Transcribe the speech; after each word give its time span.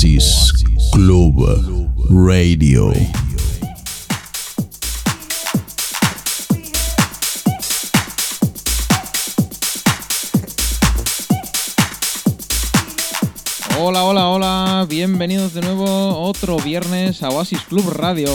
Oasis 0.00 0.54
Club 0.92 1.46
Radio. 2.08 2.90
Hola, 13.78 14.04
hola, 14.04 14.28
hola, 14.28 14.86
bienvenidos 14.88 15.52
de 15.52 15.60
nuevo 15.60 15.84
otro 16.18 16.56
viernes 16.56 17.22
a 17.22 17.28
Oasis 17.28 17.60
Club 17.68 17.90
Radio. 17.90 18.30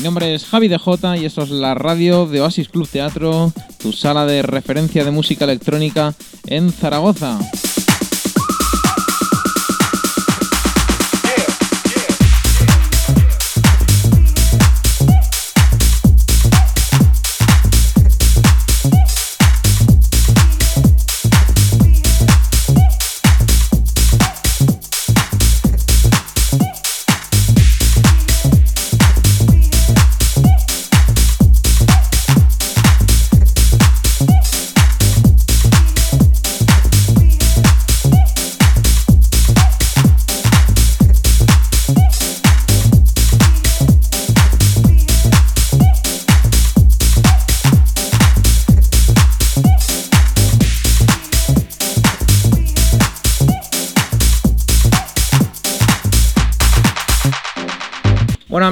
Mi 0.00 0.04
nombre 0.04 0.34
es 0.34 0.46
Javi 0.46 0.68
DJ 0.68 1.18
y 1.18 1.26
esto 1.26 1.42
es 1.42 1.50
la 1.50 1.74
radio 1.74 2.24
de 2.24 2.40
Oasis 2.40 2.70
Club 2.70 2.88
Teatro, 2.88 3.52
tu 3.78 3.92
sala 3.92 4.24
de 4.24 4.40
referencia 4.40 5.04
de 5.04 5.10
música 5.10 5.44
electrónica 5.44 6.14
en 6.46 6.72
Zaragoza. 6.72 7.38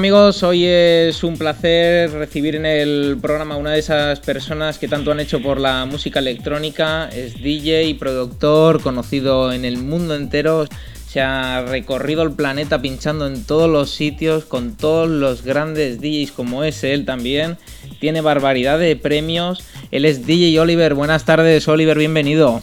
Amigos, 0.08 0.42
hoy 0.42 0.64
es 0.64 1.22
un 1.22 1.36
placer 1.36 2.10
recibir 2.12 2.56
en 2.56 2.64
el 2.64 3.18
programa 3.20 3.58
una 3.58 3.72
de 3.72 3.80
esas 3.80 4.20
personas 4.20 4.78
que 4.78 4.88
tanto 4.88 5.12
han 5.12 5.20
hecho 5.20 5.42
por 5.42 5.60
la 5.60 5.84
música 5.84 6.20
electrónica. 6.20 7.10
Es 7.10 7.42
DJ 7.42 7.84
y 7.84 7.92
productor 7.92 8.80
conocido 8.80 9.52
en 9.52 9.66
el 9.66 9.76
mundo 9.76 10.14
entero. 10.14 10.66
Se 11.06 11.20
ha 11.20 11.60
recorrido 11.60 12.22
el 12.22 12.32
planeta 12.32 12.80
pinchando 12.80 13.26
en 13.26 13.44
todos 13.44 13.68
los 13.68 13.90
sitios 13.90 14.46
con 14.46 14.78
todos 14.78 15.10
los 15.10 15.42
grandes 15.42 16.00
DJs 16.00 16.32
como 16.32 16.64
es 16.64 16.84
él 16.84 17.04
también. 17.04 17.58
Tiene 18.00 18.22
barbaridad 18.22 18.78
de 18.78 18.96
premios. 18.96 19.62
Él 19.90 20.06
es 20.06 20.26
DJ 20.26 20.58
Oliver. 20.58 20.94
Buenas 20.94 21.26
tardes 21.26 21.68
Oliver, 21.68 21.98
bienvenido. 21.98 22.62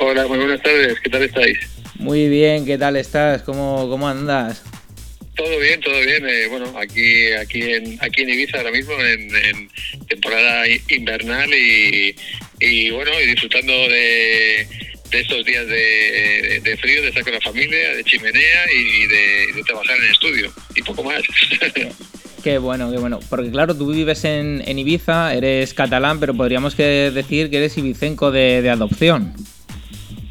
Hola, 0.00 0.26
muy 0.26 0.38
buenas 0.38 0.60
tardes. 0.60 0.98
¿Qué 0.98 1.10
tal 1.10 1.22
estáis? 1.22 1.58
Muy 2.00 2.28
bien, 2.28 2.66
¿qué 2.66 2.76
tal 2.76 2.96
estás? 2.96 3.42
¿Cómo, 3.42 3.88
cómo 3.88 4.08
andas? 4.08 4.64
Todo 5.34 5.58
bien, 5.58 5.80
todo 5.80 5.98
bien. 6.00 6.28
Eh, 6.28 6.46
bueno, 6.48 6.72
aquí 6.78 7.32
aquí 7.32 7.62
en 7.62 7.98
aquí 8.00 8.22
en 8.22 8.30
Ibiza 8.30 8.58
ahora 8.58 8.70
mismo 8.70 8.92
en, 8.92 9.34
en 9.34 9.68
temporada 10.06 10.64
invernal 10.88 11.52
y, 11.54 12.14
y, 12.60 12.90
bueno, 12.90 13.10
y 13.18 13.28
disfrutando 13.28 13.72
de, 13.72 14.66
de 15.10 15.20
estos 15.20 15.44
días 15.44 15.66
de, 15.66 16.60
de, 16.62 16.76
frío, 16.76 17.00
de 17.00 17.08
estar 17.08 17.22
con 17.22 17.32
la 17.32 17.40
familia, 17.40 17.94
de 17.94 18.04
chimenea 18.04 18.72
y 18.72 19.06
de, 19.06 19.62
trabajar 19.64 19.96
en 19.96 20.10
estudio 20.10 20.52
y 20.74 20.82
poco 20.82 21.02
más. 21.02 21.22
Qué 22.42 22.58
bueno, 22.58 22.90
qué 22.90 22.98
bueno. 22.98 23.20
Porque 23.30 23.52
claro, 23.52 23.76
tú 23.76 23.92
vives 23.92 24.24
en, 24.24 24.64
en 24.66 24.76
Ibiza, 24.76 25.32
eres 25.32 25.74
catalán, 25.74 26.18
pero 26.18 26.34
podríamos 26.34 26.74
que 26.74 26.82
decir 26.82 27.50
que 27.50 27.58
eres 27.58 27.78
ibicenco 27.78 28.32
de 28.32 28.68
adopción. 28.68 29.32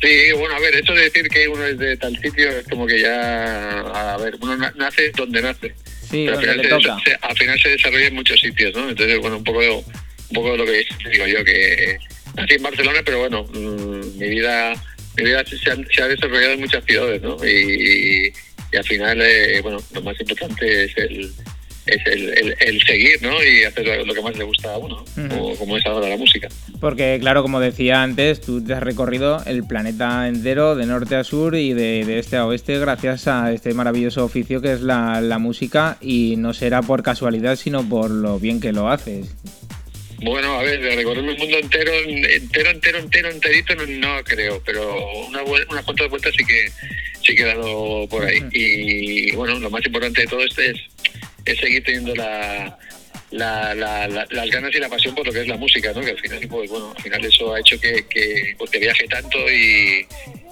Sí, 0.01 0.31
bueno, 0.35 0.55
a 0.55 0.59
ver, 0.59 0.75
eso 0.75 0.93
de 0.93 1.03
decir 1.03 1.27
que 1.29 1.47
uno 1.47 1.65
es 1.65 1.77
de 1.77 1.95
tal 1.97 2.17
sitio 2.19 2.49
es 2.49 2.67
como 2.67 2.87
que 2.87 2.99
ya, 2.99 3.81
a 3.81 4.17
ver, 4.17 4.35
uno 4.41 4.57
nace 4.75 5.11
donde 5.15 5.41
nace. 5.41 5.73
Sí, 6.09 6.25
pero 6.27 6.39
al 6.51 6.59
final, 6.61 6.81
se, 6.81 7.11
se- 7.11 7.17
al 7.21 7.37
final 7.37 7.59
se 7.61 7.69
desarrolla 7.69 8.07
en 8.07 8.15
muchos 8.15 8.39
sitios, 8.39 8.73
¿no? 8.75 8.89
Entonces, 8.89 9.19
bueno, 9.19 9.37
un 9.37 9.43
poco, 9.43 9.59
un 9.59 10.33
poco 10.33 10.57
lo 10.57 10.65
que 10.65 10.85
digo 11.11 11.27
yo, 11.27 11.43
que 11.45 11.97
nací 12.35 12.55
en 12.55 12.63
Barcelona, 12.63 12.99
pero 13.05 13.19
bueno, 13.19 13.43
mm, 13.43 14.17
mi 14.17 14.29
vida 14.29 14.73
mi 15.17 15.23
vida 15.25 15.43
se, 15.45 15.69
ha, 15.69 15.75
se 15.93 16.01
ha 16.01 16.07
desarrollado 16.07 16.53
en 16.53 16.59
muchas 16.61 16.83
ciudades, 16.85 17.21
¿no? 17.21 17.37
Y, 17.45 18.33
y 18.71 18.77
al 18.77 18.83
final, 18.85 19.21
eh, 19.21 19.59
bueno, 19.61 19.77
lo 19.93 20.01
más 20.01 20.19
importante 20.19 20.85
es 20.85 20.97
el 20.97 21.31
es 21.85 22.05
el, 22.05 22.29
el, 22.37 22.55
el 22.59 22.81
seguir, 22.81 23.21
¿no? 23.21 23.43
Y 23.43 23.63
hacer 23.63 24.05
lo, 24.05 24.13
que 24.13 24.21
más 24.21 24.37
le 24.37 24.43
gusta 24.43 24.73
a 24.73 24.77
uno, 24.77 25.03
Ujú. 25.17 25.27
como, 25.27 25.55
como 25.55 25.77
es 25.77 25.85
ahora 25.85 26.09
la 26.09 26.17
música. 26.17 26.47
Porque 26.79 27.17
claro, 27.19 27.41
como 27.41 27.59
decía 27.59 28.03
antes, 28.03 28.41
tú 28.41 28.63
te 28.63 28.73
has 28.73 28.83
recorrido 28.83 29.41
el 29.45 29.63
planeta 29.65 30.27
entero 30.27 30.75
de 30.75 30.85
norte 30.85 31.15
a 31.15 31.23
sur 31.23 31.55
y 31.55 31.73
de, 31.73 32.05
de 32.05 32.19
este 32.19 32.37
a 32.37 32.45
oeste 32.45 32.79
gracias 32.79 33.27
a 33.27 33.51
este 33.51 33.73
maravilloso 33.73 34.23
oficio 34.23 34.61
que 34.61 34.73
es 34.73 34.81
la, 34.81 35.21
la 35.21 35.39
música 35.39 35.97
y 36.01 36.35
no 36.37 36.53
será 36.53 36.81
por 36.81 37.03
casualidad, 37.03 37.55
sino 37.55 37.87
por 37.87 38.11
lo 38.11 38.39
bien 38.39 38.59
que 38.59 38.71
lo 38.71 38.89
haces. 38.89 39.35
Bueno, 40.23 40.59
a 40.59 40.61
ver, 40.63 40.79
recorrerme 40.79 41.31
el 41.31 41.37
mundo 41.39 41.57
entero, 41.57 41.91
entero, 41.93 42.69
entero, 42.69 42.99
entero, 42.99 43.29
enterito, 43.31 43.73
no, 43.75 43.87
no 43.87 44.23
creo, 44.23 44.61
pero 44.63 44.95
una, 45.27 45.41
unas 45.41 45.83
cuantas 45.83 46.09
vueltas 46.11 46.31
sí 46.37 46.45
que 46.45 46.67
sí 47.25 47.35
que 47.35 47.41
he 47.41 47.45
dado 47.45 48.07
por 48.07 48.23
ahí. 48.23 48.39
Y 48.51 49.35
bueno, 49.35 49.57
lo 49.57 49.71
más 49.71 49.83
importante 49.83 50.21
de 50.21 50.27
todo 50.27 50.41
esto 50.41 50.61
es, 50.61 50.77
es 51.45 51.57
seguir 51.59 51.83
teniendo 51.83 52.13
la, 52.15 52.77
la, 53.31 53.73
la- 53.75 54.07
la- 54.07 54.27
las 54.29 54.49
ganas 54.49 54.73
y 54.75 54.79
la 54.79 54.89
pasión 54.89 55.15
por 55.15 55.25
lo 55.25 55.33
que 55.33 55.41
es 55.41 55.47
la 55.47 55.57
música, 55.57 55.91
¿no? 55.93 56.01
Que 56.01 56.11
al 56.11 56.19
final, 56.19 56.47
pues 56.49 56.69
bueno, 56.69 56.93
al 56.95 57.01
final 57.03 57.25
eso 57.25 57.53
ha 57.53 57.59
hecho 57.59 57.79
que, 57.79 58.05
que, 58.07 58.55
pues, 58.57 58.71
viaje 58.71 59.07
tanto 59.07 59.37
y, 59.49 60.05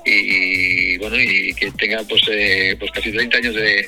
y 0.06 0.98
bueno, 0.98 1.20
y 1.20 1.54
que 1.54 1.72
tenga 1.72 2.02
pues, 2.04 2.22
eh, 2.32 2.76
pues 2.80 2.92
casi 2.92 3.12
30 3.12 3.38
años 3.38 3.56
de, 3.56 3.88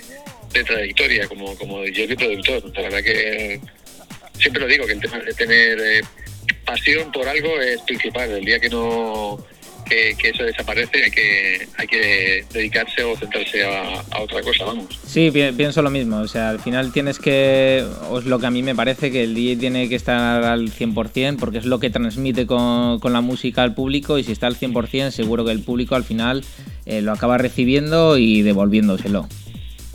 de 0.53 0.63
trayectoria 0.63 1.27
como, 1.27 1.55
como 1.57 1.81
DJ 1.83 2.15
productor. 2.15 2.63
La 2.75 2.81
verdad 2.83 3.03
que 3.03 3.59
siempre 4.39 4.61
lo 4.61 4.67
digo, 4.67 4.85
que 4.85 4.93
el 4.93 4.99
tema 5.01 5.19
de 5.19 5.33
tener 5.33 5.79
eh, 5.79 6.01
pasión 6.65 7.11
por 7.11 7.27
algo 7.27 7.59
es 7.61 7.81
principal. 7.83 8.29
El 8.31 8.45
día 8.45 8.59
que 8.59 8.69
no 8.69 9.43
que, 9.91 10.15
que 10.17 10.29
eso 10.29 10.43
desaparece 10.43 11.03
hay 11.03 11.11
que 11.11 11.67
hay 11.77 11.87
que 11.87 12.45
dedicarse 12.53 13.03
o 13.03 13.15
centrarse 13.17 13.63
a, 13.65 13.99
a 14.11 14.21
otra 14.21 14.41
cosa, 14.41 14.63
vamos. 14.65 14.99
Sí, 15.05 15.29
pi- 15.31 15.51
pienso 15.57 15.81
lo 15.81 15.89
mismo. 15.89 16.17
O 16.19 16.27
sea, 16.27 16.49
al 16.49 16.59
final 16.59 16.93
tienes 16.93 17.19
que, 17.19 17.83
o 18.09 18.19
es 18.19 18.25
lo 18.25 18.39
que 18.39 18.45
a 18.45 18.51
mí 18.51 18.63
me 18.63 18.73
parece, 18.75 19.11
que 19.11 19.23
el 19.23 19.33
DJ 19.35 19.57
tiene 19.57 19.89
que 19.89 19.95
estar 19.95 20.43
al 20.45 20.71
100% 20.71 21.37
porque 21.37 21.57
es 21.57 21.65
lo 21.65 21.79
que 21.79 21.89
transmite 21.89 22.45
con, 22.47 22.99
con 22.99 23.11
la 23.13 23.21
música 23.21 23.63
al 23.63 23.73
público 23.75 24.17
y 24.17 24.23
si 24.23 24.31
está 24.31 24.47
al 24.47 24.55
100% 24.57 25.11
seguro 25.11 25.43
que 25.45 25.51
el 25.51 25.61
público 25.61 25.95
al 25.95 26.03
final 26.05 26.43
eh, 26.85 27.01
lo 27.01 27.11
acaba 27.11 27.37
recibiendo 27.37 28.17
y 28.17 28.41
devolviéndoselo. 28.43 29.27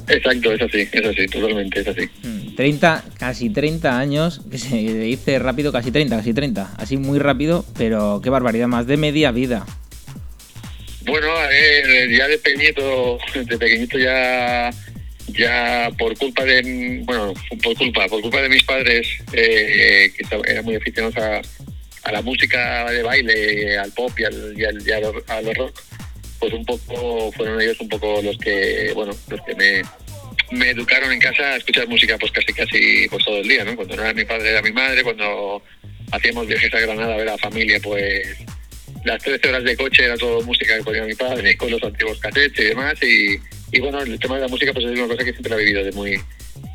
Exacto, 0.09 0.53
es 0.53 0.63
así, 0.63 0.87
es 0.93 1.05
así, 1.05 1.27
totalmente, 1.27 1.81
es 1.81 1.89
así. 1.89 2.03
Mm, 2.23 2.55
30, 2.55 3.05
casi 3.19 3.51
30 3.51 3.99
años, 3.99 4.41
que 4.49 4.57
se 4.59 4.77
dice 4.77 5.39
rápido, 5.41 5.73
casi 5.73 5.91
30, 5.91 6.17
casi 6.19 6.33
30, 6.33 6.75
así 6.77 6.97
muy 6.97 7.19
rápido, 7.19 7.65
pero 7.77 8.21
qué 8.23 8.31
barbaridad, 8.31 8.69
más 8.69 8.87
de 8.87 8.97
media 8.99 9.33
vida. 9.33 9.67
Bueno, 11.07 11.33
ver, 11.49 12.11
ya 12.11 12.27
de 12.27 12.39
pequeñito, 12.39 13.19
de 13.33 13.59
pequeñito 13.59 13.99
ya 13.99 14.71
ya 15.29 15.91
por 15.99 16.17
culpa 16.17 16.45
de 16.45 17.01
bueno 17.05 17.35
por 17.63 17.77
culpa 17.77 18.07
por 18.09 18.21
culpa 18.23 18.41
de 18.43 18.49
mis 18.49 18.63
padres 18.63 19.07
eh, 19.33 20.11
que 20.17 20.37
eran 20.47 20.65
muy 20.65 20.77
aficionados 20.77 21.17
a, 21.17 22.13
la 22.13 22.23
música 22.23 22.89
de 22.91 23.03
baile 23.03 23.77
al 23.79 23.91
pop 23.93 24.13
y 24.19 24.25
al, 24.25 25.57
rock 25.57 25.83
pues 26.39 26.53
un 26.53 26.65
poco 26.65 27.33
fueron 27.33 27.61
ellos 27.61 27.81
un 27.81 27.89
poco 27.89 28.23
los 28.23 28.39
que 28.39 28.93
bueno 28.95 29.13
los 29.29 29.41
que 29.43 29.55
me 29.57 29.83
me 30.53 30.71
educaron 30.71 31.13
en 31.13 31.19
casa 31.19 31.43
a 31.43 31.57
escuchar 31.57 31.89
música 31.89 32.17
pues 32.19 32.31
casi 32.31 32.53
casi 32.53 33.09
pues 33.09 33.25
todo 33.25 33.39
el 33.39 33.49
día 33.49 33.65
no 33.65 33.75
cuando 33.75 33.97
no 33.97 34.03
era 34.03 34.15
mi 34.15 34.25
padre 34.25 34.51
era 34.51 34.63
mi 34.63 34.71
madre 34.71 35.03
cuando 35.03 35.61
hacíamos 36.13 36.47
viajes 36.47 36.73
a 36.73 36.81
Granada 36.81 37.15
a 37.15 37.17
ver 37.17 37.29
a 37.29 37.33
la 37.33 37.39
familia 37.39 37.81
pues 37.83 38.39
las 39.07 39.23
13 39.23 39.49
horas 39.49 39.65
de 39.65 39.77
coche 39.77 40.05
era 40.05 40.17
todo 40.17 40.43
música 40.43 40.77
que 40.77 40.83
ponía 40.85 41.05
mi 41.05 41.15
padre 41.15 41.57
con 41.57 41.71
los 41.71 41.83
antiguos 41.83 42.19
cassettes 42.19 42.59
y 42.59 42.65
demás 42.69 42.95
y, 43.03 43.39
bueno 43.81 44.01
el 44.03 44.19
tema 44.19 44.35
de 44.37 44.43
la 44.43 44.49
música 44.49 44.73
pues 44.73 44.85
es 44.85 44.93
una 44.99 45.07
cosa 45.07 45.25
que 45.25 45.31
siempre 45.33 45.51
la 45.51 45.57
he 45.57 45.65
vivido 45.65 45.85
de 45.85 45.93
muy 45.93 46.19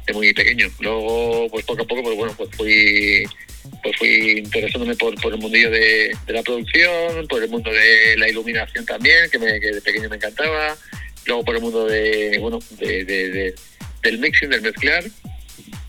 de 0.07 0.13
muy 0.13 0.33
pequeño. 0.33 0.67
Luego 0.79 1.47
pues 1.51 1.65
poco 1.65 1.83
a 1.83 1.87
poco 1.87 2.03
pues 2.03 2.15
bueno 2.15 2.33
pues 2.37 2.49
fui 2.55 3.23
pues 3.83 3.95
fui 3.97 4.39
interesándome 4.39 4.95
por, 4.95 5.13
por 5.21 5.33
el 5.33 5.39
mundillo 5.39 5.69
de, 5.69 6.11
la 6.27 6.41
producción 6.43 7.27
por 7.27 7.43
el 7.43 7.49
mundo 7.49 7.71
de 7.71 8.15
la 8.17 8.27
iluminación 8.29 8.85
también 8.85 9.29
que, 9.31 9.37
me, 9.37 9.59
que 9.59 9.71
de 9.73 9.81
pequeño 9.81 10.09
me 10.09 10.15
encantaba. 10.15 10.75
Luego 11.25 11.43
por 11.45 11.55
el 11.55 11.61
mundo 11.61 11.85
de 11.85 12.37
bueno 12.39 12.59
de, 12.79 13.05
de- 13.05 13.29
de- 13.29 13.55
del 14.03 14.17
mixing 14.19 14.49
del 14.49 14.61
mezclar. 14.61 15.03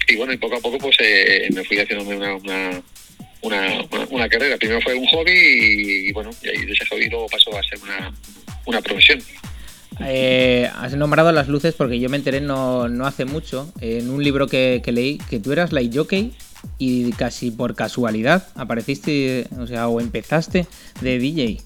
Y 0.08 0.16
bueno 0.16 0.32
y 0.32 0.36
poco 0.36 0.56
a 0.56 0.60
poco 0.60 0.78
pues 0.78 0.96
eh, 0.98 1.48
me 1.54 1.64
fui 1.64 1.78
haciéndome 1.78 2.16
una 2.16 2.82
una, 3.42 3.84
una, 4.10 4.28
carrera. 4.28 4.56
Primero 4.56 4.80
fue 4.80 4.94
un 4.94 5.06
hobby 5.06 5.32
y, 6.08 6.12
bueno, 6.12 6.30
y 6.42 6.48
ahí 6.48 6.64
de 6.64 6.72
ese 6.72 6.86
hobby 6.86 7.08
luego 7.08 7.26
pasó 7.28 7.56
a 7.56 7.62
ser 7.62 7.78
una, 7.82 8.12
una 8.66 8.80
profesión. 8.80 9.22
Eh, 10.04 10.68
has 10.74 10.94
nombrado 10.94 11.32
las 11.32 11.48
luces 11.48 11.74
porque 11.74 12.00
yo 12.00 12.08
me 12.08 12.16
enteré 12.16 12.40
no, 12.40 12.88
no 12.88 13.06
hace 13.06 13.24
mucho 13.24 13.72
en 13.80 14.10
un 14.10 14.24
libro 14.24 14.48
que, 14.48 14.80
que 14.82 14.90
leí 14.90 15.18
que 15.28 15.38
tú 15.38 15.52
eras 15.52 15.70
light 15.72 15.94
jockey 15.94 16.32
y 16.78 17.12
casi 17.12 17.50
por 17.50 17.74
casualidad 17.74 18.48
apareciste, 18.54 19.46
o 19.58 19.66
sea, 19.66 19.88
o 19.88 20.00
empezaste 20.00 20.66
de 21.00 21.18
DJ. 21.18 21.60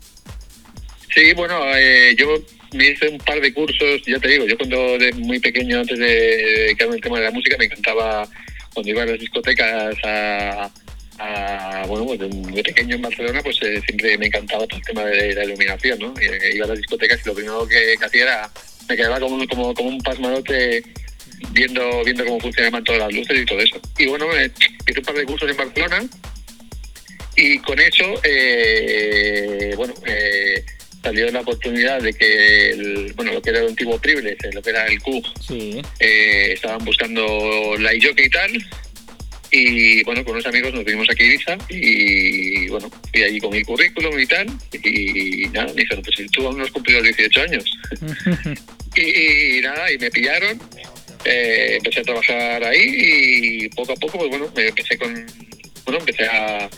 Sí, 1.14 1.32
bueno, 1.34 1.60
eh, 1.74 2.14
yo 2.16 2.28
me 2.74 2.88
hice 2.88 3.08
un 3.08 3.18
par 3.18 3.40
de 3.40 3.52
cursos, 3.52 4.02
ya 4.06 4.18
te 4.18 4.28
digo, 4.28 4.46
yo 4.46 4.56
cuando 4.56 4.98
de 4.98 5.12
muy 5.12 5.38
pequeño, 5.38 5.80
antes 5.80 5.98
de 5.98 6.06
dedicarme 6.06 6.94
al 6.96 7.00
tema 7.00 7.18
de 7.18 7.24
la 7.24 7.30
música, 7.30 7.56
me 7.58 7.66
encantaba 7.66 8.28
cuando 8.74 8.90
iba 8.90 9.02
a 9.02 9.06
las 9.06 9.18
discotecas 9.18 9.96
a, 10.04 10.70
bueno, 11.88 12.06
pues 12.06 12.18
de, 12.20 12.62
pequeño 12.62 12.96
en 12.96 13.02
Barcelona, 13.02 13.40
pues 13.42 13.58
eh, 13.62 13.80
siempre 13.84 14.18
me 14.18 14.26
encantaba 14.26 14.66
todo 14.66 14.78
el 14.78 14.84
tema 14.84 15.04
de 15.04 15.34
la 15.34 15.44
iluminación, 15.44 15.98
¿no? 15.98 16.14
Eh, 16.20 16.52
iba 16.54 16.64
a 16.66 16.68
las 16.68 16.78
discotecas 16.78 17.20
y 17.24 17.28
lo 17.28 17.34
primero 17.34 17.66
que, 17.66 17.94
hacía 18.04 18.22
era, 18.22 18.50
me 18.88 18.96
quedaba 18.96 19.20
como, 19.20 19.46
como, 19.48 19.74
como 19.74 19.88
un 19.88 20.00
pasmarote 20.00 20.82
viendo 21.50 22.02
viendo 22.04 22.24
cómo 22.24 22.40
funcionaban 22.40 22.82
todas 22.84 23.00
las 23.00 23.12
luces 23.12 23.40
y 23.40 23.44
todo 23.44 23.60
eso. 23.60 23.80
Y 23.98 24.06
bueno, 24.06 24.26
hice 24.34 24.98
un 24.98 25.04
par 25.04 25.16
de 25.16 25.24
cursos 25.24 25.50
en 25.50 25.56
Barcelona 25.56 26.08
y 27.36 27.58
con 27.58 27.78
eso, 27.78 28.04
eh, 28.24 29.74
bueno, 29.76 29.92
eh, 30.06 30.64
salió 31.02 31.30
la 31.30 31.40
oportunidad 31.40 32.00
de 32.00 32.14
que, 32.14 32.70
el, 32.70 33.12
bueno, 33.14 33.32
lo 33.32 33.42
que 33.42 33.50
era 33.50 33.60
el 33.60 33.68
antiguo 33.68 33.98
Privilege, 33.98 34.52
lo 34.52 34.62
que 34.62 34.70
era 34.70 34.86
el 34.86 35.00
Q, 35.02 35.22
eh, 36.00 36.52
estaban 36.54 36.82
buscando 36.84 37.76
la 37.78 37.94
IJOC 37.94 38.18
y 38.20 38.30
tal. 38.30 38.52
Y 39.50 40.02
bueno, 40.04 40.24
con 40.24 40.34
unos 40.34 40.46
amigos 40.46 40.74
nos 40.74 40.84
vinimos 40.84 41.08
aquí 41.10 41.22
a 41.22 41.26
Ibiza 41.26 41.58
y 41.68 42.68
bueno, 42.68 42.90
fui 43.12 43.22
allí 43.22 43.38
con 43.38 43.50
mi 43.50 43.62
currículum 43.62 44.18
y 44.18 44.26
tal. 44.26 44.46
Y, 44.82 45.46
nada, 45.52 45.72
me 45.72 45.82
dijeron, 45.82 46.02
pues 46.02 46.16
si 46.16 46.26
tú 46.28 46.46
aún 46.46 46.58
no 46.58 46.64
has 46.64 46.70
cumplido 46.70 47.00
los 47.00 47.16
18 47.16 47.42
años. 47.42 47.64
y, 48.96 49.60
nada, 49.60 49.92
y 49.92 49.98
me 49.98 50.10
pillaron. 50.10 50.60
Eh, 51.24 51.76
empecé 51.76 52.00
a 52.00 52.04
trabajar 52.04 52.64
ahí 52.64 52.86
y 52.86 53.68
poco 53.70 53.92
a 53.92 53.96
poco, 53.96 54.18
pues 54.18 54.30
bueno, 54.30 54.52
me 54.54 54.68
empecé 54.68 54.96
con, 54.96 55.26
bueno, 55.84 55.98
empecé 55.98 56.24
a, 56.24 56.68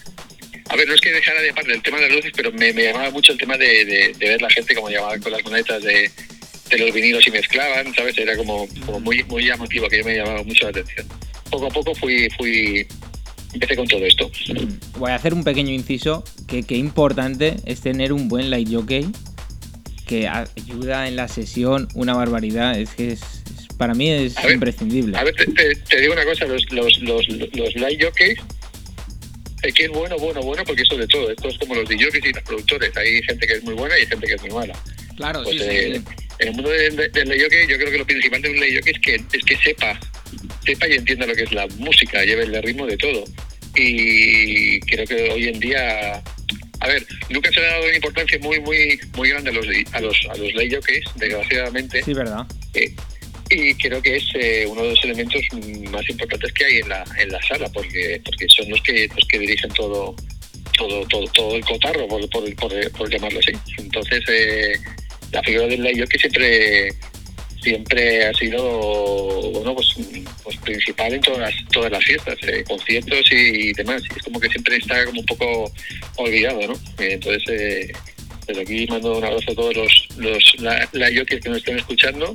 a 0.71 0.77
ver, 0.77 0.87
no 0.87 0.95
es 0.95 1.01
que 1.01 1.13
dejara 1.13 1.41
de 1.41 1.53
parte 1.53 1.71
del 1.71 1.83
tema 1.83 1.99
de 1.99 2.05
las 2.05 2.17
luces, 2.17 2.33
pero 2.37 2.53
me, 2.53 2.73
llamaba 2.73 3.11
mucho 3.11 3.33
el 3.33 3.39
tema 3.39 3.57
de, 3.57 4.15
ver 4.19 4.41
la 4.41 4.51
gente 4.51 4.75
como 4.75 4.91
llamaban 4.91 5.21
con 5.21 5.33
las 5.33 5.43
monedas 5.43 5.83
de, 5.83 6.11
los 6.79 6.93
vinilos 6.93 7.27
y 7.27 7.31
mezclaban, 7.31 7.95
¿sabes? 7.95 8.17
Era 8.19 8.37
como, 8.37 8.69
como 8.85 9.01
muy, 9.01 9.23
muy 9.25 9.47
llamativo, 9.47 9.89
que 9.89 10.05
me 10.05 10.17
llamaba 10.17 10.43
mucho 10.43 10.65
la 10.65 10.71
atención. 10.71 11.09
Poco 11.51 11.67
a 11.67 11.71
poco 11.71 11.95
fui, 11.95 12.29
fui, 12.37 12.87
empecé 13.55 13.77
con 13.77 13.87
todo 13.87 14.05
esto. 14.05 14.31
Voy 14.99 15.11
a 15.11 15.15
hacer 15.15 15.35
un 15.35 15.45
pequeño 15.45 15.73
inciso, 15.73 16.25
que 16.47 16.63
qué 16.63 16.77
importante 16.77 17.57
es 17.65 17.81
tener 17.81 18.13
un 18.13 18.29
buen 18.29 18.51
light 18.51 18.69
jockey 18.73 19.07
que 20.07 20.29
ayuda 20.29 21.09
en 21.09 21.17
la 21.17 21.29
sesión 21.29 21.89
una 21.95 22.15
barbaridad. 22.15 22.79
Es 22.79 22.91
que 22.91 23.13
es, 23.13 23.23
para 23.77 23.95
mí 23.95 24.11
es 24.11 24.35
imprescindible. 24.51 25.17
A 25.17 25.25
ver, 25.25 25.35
te, 25.35 26.01
digo 26.01 26.13
una 26.13 26.25
cosa, 26.25 26.47
los, 26.47 26.71
los, 26.73 26.99
los, 27.01 27.29
los 27.29 27.75
light 27.77 28.03
jockeys 28.03 28.39
es 29.63 29.75
que 29.75 29.85
es 29.85 29.91
bueno, 29.91 30.17
bueno, 30.19 30.41
bueno, 30.41 30.63
porque 30.65 30.83
eso 30.83 30.97
de 30.97 31.07
todo. 31.09 31.31
Esto 31.31 31.49
es 31.49 31.59
como 31.59 31.75
los 31.75 31.89
DJs 31.89 32.25
y 32.25 32.33
los 32.33 32.43
productores. 32.45 32.97
Hay 32.97 33.23
gente 33.23 33.47
que 33.47 33.55
es 33.55 33.65
muy 33.65 33.75
buena 33.75 33.97
y 33.99 34.03
hay 34.03 34.07
gente 34.07 34.27
que 34.27 34.35
es 34.35 34.43
muy 34.43 34.51
mala. 34.51 34.75
Claro, 35.17 35.43
pues, 35.43 35.61
sí, 35.61 36.03
En 36.39 36.49
el 36.49 36.55
mundo 36.55 36.71
del, 36.71 36.97
del, 36.97 37.39
yo 37.39 37.49
creo 37.49 37.91
que 37.91 37.99
lo 37.99 38.07
principal 38.07 38.41
de 38.41 38.51
un 38.51 38.61
ley 38.61 38.77
es 38.77 38.99
que, 39.01 39.15
es 39.15 39.45
que 39.45 39.57
sepa, 39.57 39.99
sepa 40.69 40.89
y 40.89 40.95
entienda 40.95 41.27
lo 41.27 41.35
que 41.35 41.45
es 41.45 41.53
la 41.53 41.67
música, 41.79 42.25
lleve 42.25 42.45
el 42.45 42.63
ritmo 42.63 42.87
de 42.87 42.97
todo. 42.97 43.25
Y 43.75 44.81
creo 44.81 45.07
que 45.07 45.31
hoy 45.31 45.49
en 45.49 45.61
día 45.61 46.23
a 46.81 46.87
ver, 46.87 47.05
nunca 47.29 47.51
se 47.51 47.61
le 47.61 47.67
ha 47.67 47.71
dado 47.73 47.85
una 47.87 47.97
importancia 47.97 48.39
muy, 48.41 48.61
muy, 48.61 49.01
muy 49.17 49.31
grande 49.31 49.51
a 49.51 49.53
los, 49.53 49.67
a 49.93 50.01
los, 50.01 50.17
a 50.31 50.37
los 50.37 50.55
ley 50.55 50.71
jockeys, 50.71 51.05
desgraciadamente. 51.17 52.03
Sí, 52.05 52.15
verdad. 52.15 52.47
Eh, 52.75 52.95
y 53.51 53.75
creo 53.75 54.01
que 54.01 54.17
es 54.17 54.25
eh, 54.35 54.67
uno 54.69 54.83
de 54.83 54.91
los 54.91 55.05
elementos 55.05 55.43
más 55.91 56.09
importantes 56.09 56.53
que 56.53 56.65
hay 56.65 56.77
en 56.79 56.89
la, 56.89 57.05
en 57.19 57.31
la 57.31 57.43
sala, 57.43 57.69
porque, 57.73 58.21
porque 58.25 58.47
son 58.49 58.69
los 58.69 58.81
que, 58.83 59.09
los 59.09 59.27
que 59.27 59.39
dirigen 59.39 59.71
todo, 59.71 60.15
todo, 60.77 61.05
todo, 61.09 61.25
todo 61.33 61.57
el 61.57 61.65
cotarro, 61.65 62.07
por, 62.07 62.29
por, 62.31 62.93
por, 62.93 63.11
llamarlo 63.11 63.41
así. 63.41 63.53
Entonces, 63.79 64.23
eh, 64.29 64.79
la 65.33 65.43
figura 65.43 65.67
del 65.67 66.09
que 66.09 66.19
siempre 66.19 66.91
siempre 67.63 68.27
ha 68.27 68.35
sido 68.35 69.51
bueno 69.53 69.75
pues, 69.75 69.95
pues 70.43 70.57
principal 70.59 71.13
en 71.13 71.21
todas 71.21 71.41
las, 71.41 71.55
todas 71.73 71.91
las 71.93 72.05
fiestas, 72.05 72.37
eh, 72.43 72.65
conciertos 72.67 73.25
y, 73.31 73.73
demás. 73.73 74.03
Es 74.15 74.23
como 74.23 74.41
que 74.41 74.49
siempre 74.49 74.77
está 74.77 75.05
como 75.05 75.21
un 75.21 75.27
poco 75.27 75.73
olvidado, 76.17 76.61
¿no? 76.67 76.75
Entonces, 76.99 77.93
desde 78.47 78.63
aquí 78.63 78.87
mando 78.87 79.19
un 79.19 79.25
abrazo 79.25 79.53
a 79.53 79.55
todos 79.55 79.77
los, 79.77 80.09
los 80.17 80.55
la, 80.61 80.89
la 80.93 81.11
que 81.11 81.41
nos 81.49 81.59
están 81.59 81.79
escuchando 81.79 82.35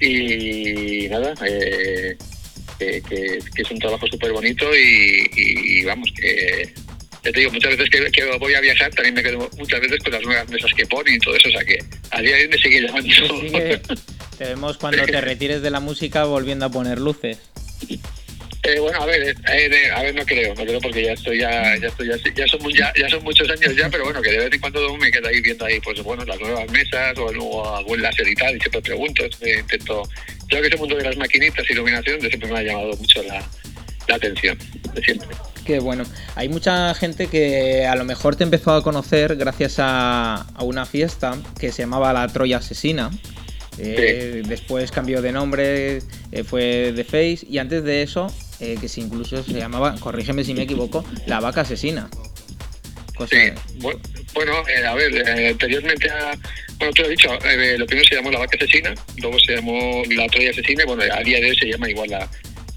y 0.00 1.08
nada, 1.08 1.34
eh, 1.46 2.16
que, 2.78 3.38
es 3.56 3.70
un 3.70 3.78
trabajo 3.78 4.06
súper 4.06 4.32
bonito 4.32 4.66
y, 4.76 5.84
vamos, 5.84 6.12
que 6.16 6.72
te 7.22 7.40
digo, 7.40 7.52
muchas 7.52 7.76
veces 7.76 7.88
que, 7.90 8.24
voy 8.38 8.54
a 8.54 8.60
viajar 8.60 8.90
también 8.90 9.14
me 9.14 9.22
quedo 9.22 9.48
muchas 9.56 9.80
veces 9.80 9.98
con 10.02 10.12
las 10.12 10.22
nuevas 10.22 10.48
mesas 10.50 10.72
que 10.74 10.86
ponen 10.86 11.14
y 11.14 11.18
todo 11.18 11.36
eso, 11.36 11.48
o 11.48 11.52
sea 11.52 11.64
que 11.64 11.78
a 12.10 12.20
día 12.20 12.36
de 12.36 12.42
hoy 12.42 12.48
me 12.48 12.58
sigue 12.58 12.82
llamando. 12.82 13.08
Te 14.34 14.44
vemos 14.44 14.78
cuando 14.78 15.04
te 15.04 15.20
retires 15.20 15.62
de 15.62 15.70
la 15.70 15.80
música 15.80 16.24
volviendo 16.24 16.66
a 16.66 16.70
poner 16.70 16.98
luces. 16.98 17.38
Eh, 18.64 18.80
bueno, 18.80 18.98
a 19.02 19.04
ver, 19.04 19.22
eh, 19.22 19.34
eh, 19.52 19.90
a 19.94 20.02
ver, 20.02 20.14
no 20.14 20.24
creo, 20.24 20.54
no 20.54 20.64
creo 20.64 20.80
porque 20.80 21.04
ya 21.04 21.12
estoy, 21.12 21.38
ya, 21.38 21.76
ya 21.76 21.88
estoy, 21.88 22.08
ya, 22.08 22.16
ya 22.34 22.46
son, 22.46 22.60
ya, 22.72 22.90
ya, 22.98 23.10
son 23.10 23.22
muchos 23.22 23.46
años 23.50 23.76
ya, 23.76 23.90
pero 23.90 24.04
bueno, 24.04 24.22
que 24.22 24.30
de 24.30 24.38
vez 24.38 24.52
en 24.54 24.60
cuando 24.60 24.96
me 24.96 25.10
quedo 25.10 25.28
ahí 25.28 25.42
viendo 25.42 25.66
ahí, 25.66 25.78
pues 25.80 26.02
bueno, 26.02 26.24
las 26.24 26.40
nuevas 26.40 26.70
mesas 26.70 27.18
o, 27.18 27.26
o 27.26 27.76
algún 27.76 28.00
láser 28.00 28.26
y 28.26 28.34
tal, 28.34 28.56
y 28.56 28.60
siempre 28.60 28.80
pregunto, 28.80 29.22
intento, 29.24 30.08
creo 30.48 30.62
que 30.62 30.68
ese 30.68 30.76
mundo 30.78 30.96
de 30.96 31.04
las 31.04 31.16
maquinitas, 31.18 31.68
iluminación, 31.68 32.18
de 32.20 32.28
siempre 32.28 32.50
me 32.50 32.58
ha 32.58 32.62
llamado 32.62 32.96
mucho 32.96 33.22
la, 33.24 33.46
la 34.08 34.14
atención, 34.14 34.58
de 34.94 35.02
siempre. 35.02 35.28
Qué 35.66 35.78
bueno. 35.78 36.04
Hay 36.34 36.48
mucha 36.48 36.94
gente 36.94 37.26
que 37.26 37.86
a 37.86 37.96
lo 37.96 38.04
mejor 38.04 38.36
te 38.36 38.44
empezó 38.44 38.72
a 38.72 38.82
conocer 38.82 39.36
gracias 39.36 39.76
a, 39.78 40.46
a 40.54 40.64
una 40.64 40.86
fiesta 40.86 41.36
que 41.60 41.70
se 41.70 41.82
llamaba 41.82 42.14
La 42.14 42.28
Troya 42.28 42.58
Asesina, 42.58 43.10
eh, 43.78 44.42
Después 44.46 44.90
cambió 44.90 45.22
de 45.22 45.32
nombre, 45.32 45.98
eh, 46.32 46.44
fue 46.44 46.92
The 46.94 47.04
Face 47.04 47.40
y 47.48 47.58
antes 47.58 47.84
de 47.84 48.02
eso, 48.02 48.32
eh, 48.60 48.76
que 48.80 48.88
incluso 49.00 49.42
se 49.42 49.52
llamaba, 49.52 49.94
corrígeme 49.98 50.44
si 50.44 50.54
me 50.54 50.62
equivoco, 50.62 51.04
La 51.26 51.40
Vaca 51.40 51.62
Asesina. 51.62 52.08
Sí, 53.28 53.36
bueno, 54.34 54.52
eh, 54.68 54.84
a 54.84 54.94
ver, 54.94 55.28
anteriormente 55.50 56.10
a, 56.10 56.36
bueno, 56.78 56.92
tú 56.94 57.02
has 57.02 57.08
dicho, 57.08 57.28
lo 57.32 57.86
primero 57.86 58.08
se 58.08 58.16
llamó 58.16 58.30
La 58.32 58.40
Vaca 58.40 58.56
Asesina, 58.56 58.94
luego 59.18 59.38
se 59.38 59.54
llamó 59.54 60.02
La 60.10 60.26
Troya 60.26 60.50
Asesina 60.50 60.82
y 60.82 60.86
bueno, 60.86 61.02
a 61.02 61.22
día 61.22 61.40
de 61.40 61.50
hoy 61.50 61.56
se 61.56 61.66
llama 61.66 61.88
igual 61.88 62.10
la, 62.10 62.28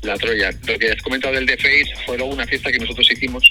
la 0.04 0.16
Troya. 0.18 0.51
Lo 0.68 0.77
que 0.77 0.92
has 0.92 1.01
comentado 1.01 1.34
del 1.34 1.48
The 1.48 1.58
Face 1.58 1.92
fue 2.06 2.18
luego 2.18 2.34
una 2.34 2.46
fiesta 2.46 2.72
que 2.72 2.80
nosotros 2.80 3.12
hicimos 3.12 3.50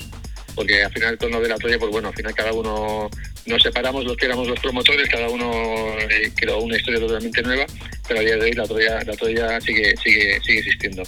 porque 0.57 0.83
al 0.83 0.91
final 0.91 1.19
con 1.19 1.31
lo 1.31 1.41
de 1.41 1.49
la 1.49 1.57
Troya, 1.57 1.79
pues 1.79 1.93
bueno, 1.93 2.09
al 2.09 2.15
final 2.15 2.35
cada 2.35 2.53
uno 2.53 3.11
nos 3.45 3.63
separamos 3.63 4.05
los 4.05 4.17
que 4.17 4.25
éramos 4.25 4.49
los 4.49 4.59
promotores, 4.59 5.09
cada 5.09 5.29
uno 5.29 5.53
eh, 6.01 6.33
creó 6.35 6.59
una 6.61 6.77
historia 6.77 6.99
totalmente 6.99 7.43
nueva, 7.43 7.67
pero 8.09 8.21
a 8.21 8.23
día 8.23 8.37
de 8.37 8.43
hoy 8.43 8.53
la 8.53 8.65
Troya, 8.65 9.05
la 9.05 9.13
Troya 9.15 9.61
sigue, 9.61 9.95
sigue, 10.03 10.41
sigue 10.41 10.59
existiendo. 10.61 11.03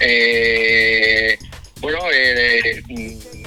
Eh, 0.00 1.36
bueno, 1.80 1.98
eh, 2.12 2.82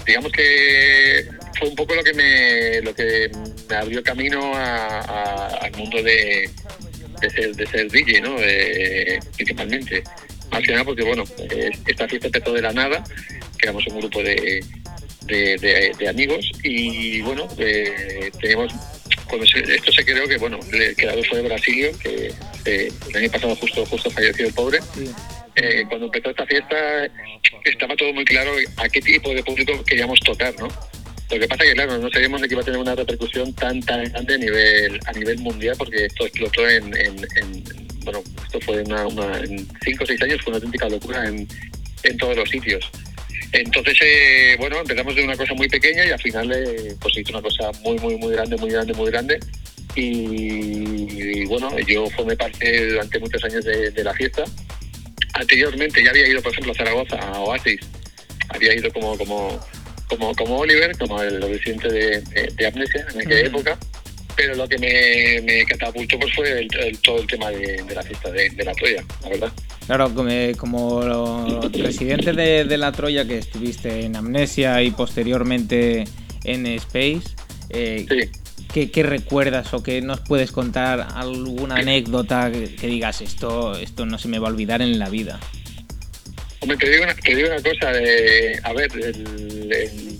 digamos 0.05 0.31
que 0.31 1.25
fue 1.57 1.69
un 1.69 1.75
poco 1.75 1.95
lo 1.95 2.03
que 2.03 2.13
me, 2.13 2.81
lo 2.81 2.93
que 2.93 3.31
me 3.67 3.75
abrió 3.75 4.03
camino 4.03 4.53
al 4.55 5.71
mundo 5.75 6.03
de, 6.03 6.47
de, 7.19 7.29
ser, 7.31 7.55
de 7.55 7.65
ser 7.65 7.91
DJ, 7.91 8.21
¿no? 8.21 8.35
principalmente. 9.35 10.03
Más 10.51 10.61
que 10.61 10.71
nada 10.71 10.83
porque, 10.83 11.03
bueno, 11.03 11.23
esta 11.87 12.07
fiesta 12.07 12.27
empezó 12.27 12.53
de 12.53 12.61
la 12.61 12.73
nada, 12.73 13.03
que 13.57 13.65
éramos 13.65 13.87
un 13.87 13.99
grupo 13.99 14.21
de, 14.21 14.63
de, 15.31 16.07
amigos 16.07 16.51
y 16.63 17.21
bueno, 17.21 17.47
eh, 17.57 18.31
tenemos 18.39 18.73
cuando 19.27 19.45
esto 19.45 19.91
se 19.91 20.03
creó 20.05 20.27
que 20.27 20.37
bueno, 20.37 20.59
el 20.71 20.95
creador 20.95 21.25
fue 21.25 21.41
de 21.41 21.47
Brasilio, 21.47 21.91
que 21.99 22.33
eh, 22.65 22.91
el 23.09 23.15
año 23.15 23.31
pasado 23.31 23.55
justo 23.55 23.85
justo 23.85 24.11
falleció 24.11 24.47
el 24.47 24.53
pobre. 24.53 24.79
Eh, 25.55 25.83
cuando 25.87 26.05
empezó 26.05 26.29
esta 26.29 26.45
fiesta 26.45 26.75
estaba 27.65 27.95
todo 27.95 28.13
muy 28.13 28.25
claro 28.25 28.51
a 28.77 28.89
qué 28.89 29.01
tipo 29.01 29.33
de 29.33 29.43
público 29.43 29.83
queríamos 29.85 30.19
tocar, 30.19 30.53
¿no? 30.59 30.67
Lo 31.29 31.39
que 31.39 31.47
pasa 31.47 31.63
que 31.63 31.73
claro, 31.73 31.97
no 31.97 32.09
sabíamos 32.09 32.41
que 32.41 32.53
iba 32.53 32.61
a 32.61 32.65
tener 32.65 32.79
una 32.79 32.95
repercusión 32.95 33.53
tan 33.53 33.79
tan 33.81 34.03
grande 34.03 34.33
a 34.33 34.37
nivel 34.37 34.99
a 35.05 35.11
nivel 35.13 35.39
mundial 35.39 35.75
porque 35.77 36.05
esto 36.05 36.25
explotó 36.25 36.67
en, 36.67 36.93
en, 36.97 37.63
bueno, 38.03 38.21
esto 38.43 38.59
fue 38.61 38.81
una, 38.81 39.07
una, 39.07 39.37
en 39.37 39.67
cinco 39.83 40.03
o 40.03 40.07
seis 40.07 40.21
años 40.21 40.41
fue 40.41 40.51
una 40.51 40.57
auténtica 40.57 40.89
locura 40.89 41.25
en, 41.27 41.47
en 42.03 42.17
todos 42.17 42.35
los 42.35 42.49
sitios. 42.49 42.89
Entonces, 43.53 43.97
eh, 44.01 44.55
bueno, 44.57 44.79
empezamos 44.79 45.15
de 45.15 45.23
una 45.23 45.35
cosa 45.35 45.53
muy 45.53 45.67
pequeña 45.67 46.05
y 46.05 46.11
al 46.11 46.19
final 46.19 46.51
eh, 46.51 46.95
pues 47.01 47.17
hizo 47.17 47.31
una 47.31 47.41
cosa 47.41 47.71
muy, 47.83 47.97
muy, 47.99 48.15
muy 48.17 48.33
grande, 48.33 48.55
muy 48.57 48.69
grande, 48.69 48.93
muy 48.93 49.11
grande. 49.11 49.39
Y, 49.93 51.45
bueno, 51.47 51.77
yo 51.79 52.09
formé 52.11 52.37
parte 52.37 52.87
durante 52.87 53.19
muchos 53.19 53.43
años 53.43 53.65
de, 53.65 54.03
la 54.03 54.13
fiesta. 54.13 54.45
Anteriormente 55.33 56.01
ya 56.01 56.11
había 56.11 56.27
ido, 56.27 56.41
por 56.41 56.53
ejemplo, 56.53 56.71
a 56.71 56.75
Zaragoza, 56.75 57.17
a 57.17 57.39
Oasis. 57.39 57.81
Había 58.49 58.73
ido 58.73 58.91
como, 58.93 59.17
como, 59.17 59.59
como, 60.07 60.33
como 60.35 60.59
Oliver, 60.59 60.97
como 60.97 61.21
el 61.21 61.39
presidente 61.39 61.89
de, 61.89 62.21
de, 62.55 62.67
Amnesia 62.67 63.05
en 63.13 63.21
aquella 63.21 63.47
época, 63.47 63.77
pero 64.35 64.55
lo 64.55 64.67
que 64.67 64.77
me, 64.77 65.41
me 65.41 65.65
catapultó 65.65 66.19
pues 66.19 66.33
fue 66.33 66.59
el, 66.59 66.99
todo 66.99 67.19
el 67.19 67.27
tema 67.27 67.49
de, 67.51 67.83
la 67.93 68.03
fiesta 68.03 68.31
de, 68.31 68.63
la 68.63 68.73
Troya, 68.73 69.03
la 69.23 69.29
verdad. 69.29 69.51
Claro, 69.85 70.11
como, 70.57 71.69
presidente 71.71 72.33
de, 72.33 72.77
la 72.77 72.91
Troya 72.91 73.25
que 73.25 73.37
estuviste 73.37 74.05
en 74.05 74.15
Amnesia 74.15 74.81
y 74.81 74.91
posteriormente 74.91 76.05
en 76.43 76.65
Space, 76.67 77.35
eh, 77.69 78.29
¿qué, 78.73 79.03
recuerdas 79.03 79.73
o 79.73 79.83
qué 79.83 80.01
nos 80.01 80.21
puedes 80.21 80.51
contar 80.51 81.07
alguna 81.13 81.75
anécdota 81.75 82.51
que, 82.51 82.87
digas 82.87 83.21
esto, 83.21 83.77
esto 83.77 84.05
no 84.05 84.17
se 84.17 84.27
me 84.27 84.39
va 84.39 84.47
a 84.47 84.51
olvidar 84.51 84.81
en 84.81 84.99
la 84.99 85.09
vida? 85.09 85.39
Hombre, 86.61 86.77
te 86.77 86.89
digo 86.89 87.03
una, 87.03 87.15
te 87.15 87.35
digo 87.35 87.49
una 87.49 87.61
cosa, 87.61 87.91
de, 87.91 88.59
a 88.63 88.73
ver, 88.73 88.91
el, 88.93 90.19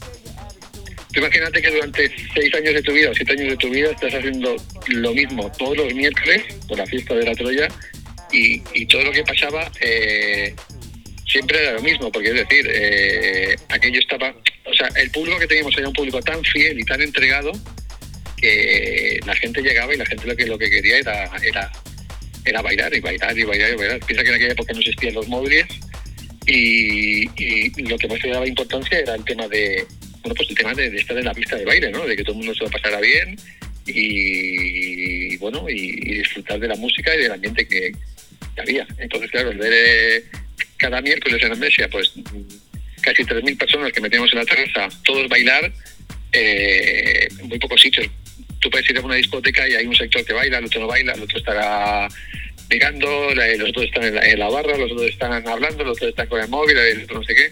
imagínate 1.13 1.61
que 1.61 1.71
durante 1.71 2.11
seis 2.33 2.53
años 2.55 2.73
de 2.73 2.81
tu 2.81 2.93
vida 2.93 3.09
o 3.09 3.13
siete 3.13 3.33
años 3.33 3.49
de 3.49 3.57
tu 3.57 3.69
vida 3.69 3.91
estás 3.91 4.13
haciendo 4.13 4.55
lo 4.87 5.13
mismo 5.13 5.51
todos 5.57 5.77
los 5.77 5.93
miércoles 5.93 6.43
por 6.67 6.77
la 6.77 6.85
fiesta 6.85 7.15
de 7.15 7.25
la 7.25 7.35
Troya 7.35 7.67
y, 8.31 8.61
y 8.73 8.85
todo 8.85 9.03
lo 9.03 9.11
que 9.11 9.23
pasaba 9.23 9.69
eh, 9.81 10.55
siempre 11.31 11.61
era 11.61 11.73
lo 11.73 11.81
mismo, 11.81 12.11
porque 12.11 12.29
es 12.29 12.35
decir, 12.35 12.67
eh, 12.69 13.55
aquello 13.69 13.99
estaba, 13.99 14.35
o 14.65 14.73
sea, 14.73 14.89
el 14.95 15.09
público 15.11 15.39
que 15.39 15.47
teníamos 15.47 15.77
era 15.77 15.87
un 15.87 15.93
público 15.93 16.21
tan 16.21 16.43
fiel 16.43 16.79
y 16.79 16.83
tan 16.83 17.01
entregado 17.01 17.51
que 18.37 19.19
la 19.25 19.35
gente 19.35 19.61
llegaba 19.61 19.93
y 19.93 19.97
la 19.97 20.05
gente 20.05 20.27
lo 20.27 20.35
que 20.35 20.45
lo 20.45 20.57
que 20.57 20.69
quería 20.69 20.97
era 20.97 21.31
era 21.43 21.71
era 22.43 22.61
bailar 22.61 22.93
y 22.93 22.99
bailar 22.99 23.37
y 23.37 23.43
bailar 23.43 23.71
y 23.71 23.75
bailar. 23.75 23.99
Piensa 23.99 24.23
que 24.23 24.29
en 24.29 24.35
aquella 24.35 24.53
época 24.53 24.73
no 24.73 24.79
existían 24.79 25.13
los 25.13 25.27
móviles 25.27 25.65
y, 26.47 27.25
lo 27.83 27.97
que 27.97 28.07
más 28.07 28.23
le 28.23 28.31
daba 28.31 28.47
importancia 28.47 28.99
era 28.99 29.15
el 29.15 29.23
tema 29.23 29.47
de 29.47 29.85
bueno 30.21 30.35
pues 30.35 30.49
el 30.49 30.55
tema 30.55 30.73
de, 30.73 30.87
estar 30.87 31.17
en 31.17 31.25
la 31.25 31.33
pista 31.33 31.55
de 31.55 31.65
baile, 31.65 31.91
¿no? 31.91 32.05
De 32.05 32.15
que 32.15 32.23
todo 32.23 32.33
el 32.33 32.37
mundo 32.39 32.53
se 32.53 32.63
lo 32.63 32.69
pasara 32.69 32.99
bien 32.99 33.37
y, 33.85 35.37
bueno 35.37 35.67
y, 35.69 36.17
disfrutar 36.17 36.59
de 36.59 36.67
la 36.67 36.75
música 36.75 37.13
y 37.15 37.19
del 37.19 37.31
ambiente 37.31 37.67
que, 37.67 37.91
había. 38.57 38.85
Entonces 38.99 39.31
claro 39.31 39.51
el 39.51 39.57
ver 39.57 39.73
eh, 39.73 40.25
cada 40.77 41.01
miércoles 41.01 41.41
en 41.41 41.49
la 41.49 41.55
mesa 41.55 41.87
pues 41.89 42.13
casi 43.01 43.23
3.000 43.23 43.57
personas 43.57 43.91
que 43.91 44.01
metíamos 44.01 44.31
en 44.33 44.39
la 44.39 44.45
terraza, 44.45 44.87
todos 45.03 45.27
bailar, 45.27 45.71
eh, 46.31 47.27
muy 47.43 47.59
pocos 47.59 47.81
sitios. 47.81 48.07
Tú 48.59 48.69
puedes 48.69 48.87
ir 48.89 48.97
a 48.97 49.01
una 49.01 49.15
discoteca 49.15 49.67
y 49.67 49.73
hay 49.73 49.87
un 49.87 49.95
sector 49.95 50.23
que 50.23 50.33
baila, 50.33 50.59
el 50.59 50.65
otro 50.65 50.81
no 50.81 50.87
baila, 50.87 51.13
el 51.13 51.21
otro 51.21 51.37
estará 51.37 52.07
mirando, 52.69 53.33
los 53.33 53.69
otros 53.69 53.85
están 53.85 54.03
en 54.05 54.39
la, 54.39 54.49
barra, 54.49 54.77
los 54.77 54.91
otros 54.91 55.09
están 55.09 55.47
hablando, 55.47 55.83
los 55.83 55.97
otros 55.97 56.09
están 56.11 56.27
con 56.27 56.41
el 56.41 56.47
móvil, 56.47 56.77
el 56.77 57.03
otro 57.03 57.19
no 57.19 57.23
sé 57.23 57.35
qué. 57.35 57.51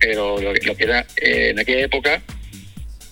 Pero 0.00 0.40
lo, 0.40 0.76
que 0.76 0.84
era 0.84 1.06
eh, 1.20 1.50
en 1.50 1.58
aquella 1.58 1.84
época, 1.84 2.22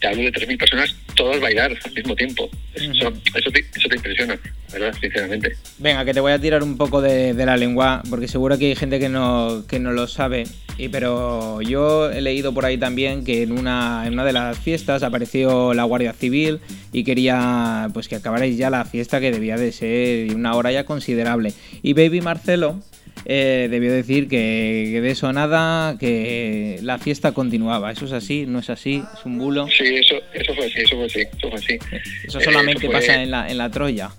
te 0.01 0.07
hablo 0.07 0.23
de 0.23 0.33
3.000 0.33 0.59
personas, 0.59 0.97
todos 1.15 1.41
bailar 1.41 1.77
al 1.85 1.93
mismo 1.93 2.15
tiempo. 2.17 2.49
Eso, 2.75 3.13
eso, 3.35 3.51
te, 3.51 3.61
eso 3.61 3.89
te 3.89 3.97
impresiona, 3.97 4.39
¿verdad? 4.73 4.95
Sinceramente. 5.01 5.57
Venga, 5.79 6.05
que 6.05 6.15
te 6.15 6.21
voy 6.21 6.33
a 6.33 6.39
tirar 6.39 6.63
un 6.63 6.77
poco 6.77 7.01
de, 7.01 7.35
la 7.35 7.57
lengua, 7.57 8.03
porque 8.09 8.29
seguro 8.29 8.59
que 8.59 8.67
hay 8.67 8.77
gente 8.77 9.01
que 9.01 9.09
no, 9.09 9.65
que 9.69 9.81
no 9.81 9.93
lo 9.93 10.07
sabe. 10.07 10.45
Y, 10.79 10.89
pero 10.89 11.61
yo 11.61 12.11
he 12.11 12.21
leído 12.21 12.55
por 12.55 12.65
ahí 12.65 12.79
también 12.79 13.25
que 13.25 13.43
en 13.43 13.53
una, 13.53 14.05
en 14.07 14.13
una 14.13 14.25
de 14.25 14.33
las 14.33 14.59
fiestas 14.59 15.03
apareció 15.03 15.75
la 15.75 15.83
Guardia 15.83 16.13
Civil 16.13 16.61
y 16.93 17.03
quería 17.03 17.91
pues 17.93 18.07
que 18.07 18.15
acabarais 18.15 18.57
ya 18.57 18.71
la 18.71 18.85
fiesta 18.85 19.19
que 19.19 19.33
debía 19.33 19.57
de 19.57 19.73
ser 19.73 20.35
una 20.35 20.55
hora 20.55 20.71
ya 20.71 20.85
considerable. 20.85 21.53
Y 21.83 21.95
Baby 21.95 22.21
Marcelo 22.21 22.81
eh, 23.25 23.69
debió 23.71 23.93
decir 23.93 24.29
que, 24.29 24.99
de 25.01 25.11
eso 25.11 25.33
nada, 25.33 25.97
que 25.99 26.79
la 26.83 26.99
fiesta 26.99 27.33
continuaba. 27.33 27.93
¿Eso 27.93 28.07
es 28.07 28.13
así? 28.13 28.47
¿No 28.47 28.61
es 28.61 28.71
así? 28.71 29.03
¿Es 29.19 29.25
un 29.25 29.39
bulo? 29.39 29.69
Sí, 29.69 29.85
eso, 29.97 30.17
eso 30.33 30.55
fue 30.55 30.67
así, 30.67 30.81
eso 30.81 30.97
fue 30.97 31.07
así. 31.07 31.21
Eso, 31.21 31.51
fue 31.51 31.59
así. 31.59 31.79
eso 32.25 32.41
solamente 32.41 32.89
pasa 32.89 33.23
en 33.23 33.31
la, 33.31 33.49
en 33.49 33.59
la 33.59 33.71
Troya. 33.71 34.11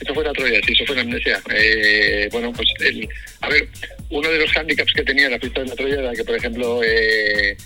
Eso 0.00 0.12
fue 0.12 0.24
la 0.24 0.32
Troya, 0.32 0.60
sí, 0.66 0.72
eso 0.72 0.84
fue 0.86 0.96
la 0.96 1.02
amnesia. 1.02 1.40
Eh, 1.54 2.28
bueno, 2.30 2.52
pues, 2.52 2.68
el, 2.80 3.08
a 3.40 3.48
ver, 3.48 3.68
uno 4.10 4.28
de 4.28 4.38
los 4.38 4.56
handicaps 4.56 4.92
que 4.92 5.02
tenía 5.04 5.28
la 5.28 5.38
fiesta 5.38 5.62
de 5.62 5.68
la 5.68 5.74
Troya 5.74 6.00
era 6.00 6.12
que, 6.12 6.24
por 6.24 6.36
ejemplo, 6.36 6.80
eh, 6.84 7.56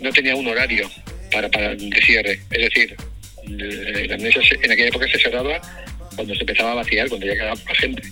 no 0.00 0.10
tenía 0.10 0.34
un 0.36 0.46
horario 0.46 0.88
para, 1.32 1.48
para 1.50 1.72
el 1.72 1.92
cierre. 2.04 2.40
Es 2.50 2.62
decir, 2.62 2.96
la 3.46 4.14
amnesia 4.14 4.42
en 4.62 4.72
aquella 4.72 4.88
época 4.88 5.06
se 5.08 5.18
cerraba 5.18 5.60
cuando 6.14 6.34
se 6.34 6.40
empezaba 6.40 6.72
a 6.72 6.74
vaciar, 6.76 7.08
cuando 7.08 7.26
ya 7.26 7.34
quedaba 7.34 7.56
poca 7.56 7.74
gente. 7.74 8.02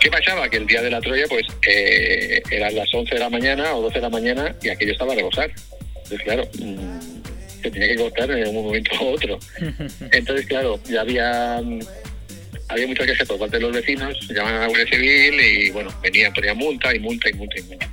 ¿Qué 0.00 0.10
pasaba? 0.10 0.48
Que 0.48 0.58
el 0.58 0.66
día 0.66 0.82
de 0.82 0.90
la 0.90 1.00
Troya, 1.00 1.24
pues, 1.28 1.46
eh, 1.66 2.42
eran 2.50 2.74
las 2.74 2.92
11 2.92 3.14
de 3.14 3.20
la 3.20 3.30
mañana 3.30 3.74
o 3.74 3.82
12 3.82 3.94
de 3.94 4.02
la 4.02 4.10
mañana 4.10 4.54
y 4.62 4.68
aquello 4.68 4.92
estaba 4.92 5.12
a 5.12 5.16
rebosar. 5.16 5.50
Entonces, 5.94 6.22
claro, 6.22 6.48
mm, 6.58 6.98
se 7.62 7.70
tenía 7.70 7.88
que 7.88 7.96
cortar 7.96 8.30
en 8.30 8.56
un 8.56 8.66
momento 8.66 8.90
u 9.00 9.08
otro. 9.08 9.38
Entonces, 10.12 10.46
claro, 10.46 10.78
ya 10.88 11.00
había 11.00 11.60
había 12.68 12.86
mucha 12.86 13.06
queja 13.06 13.24
por 13.24 13.38
parte 13.38 13.56
de 13.56 13.62
los 13.62 13.72
vecinos, 13.72 14.16
llamaban 14.28 14.56
a 14.56 14.60
la 14.60 14.66
Guardia 14.68 14.90
Civil 14.90 15.40
y, 15.40 15.70
bueno, 15.70 15.90
venía, 16.02 16.32
ponía 16.32 16.54
multa 16.54 16.94
y 16.94 16.98
multa 16.98 17.30
y 17.30 17.32
multa 17.34 17.58
y 17.58 17.62
multa. 17.62 17.90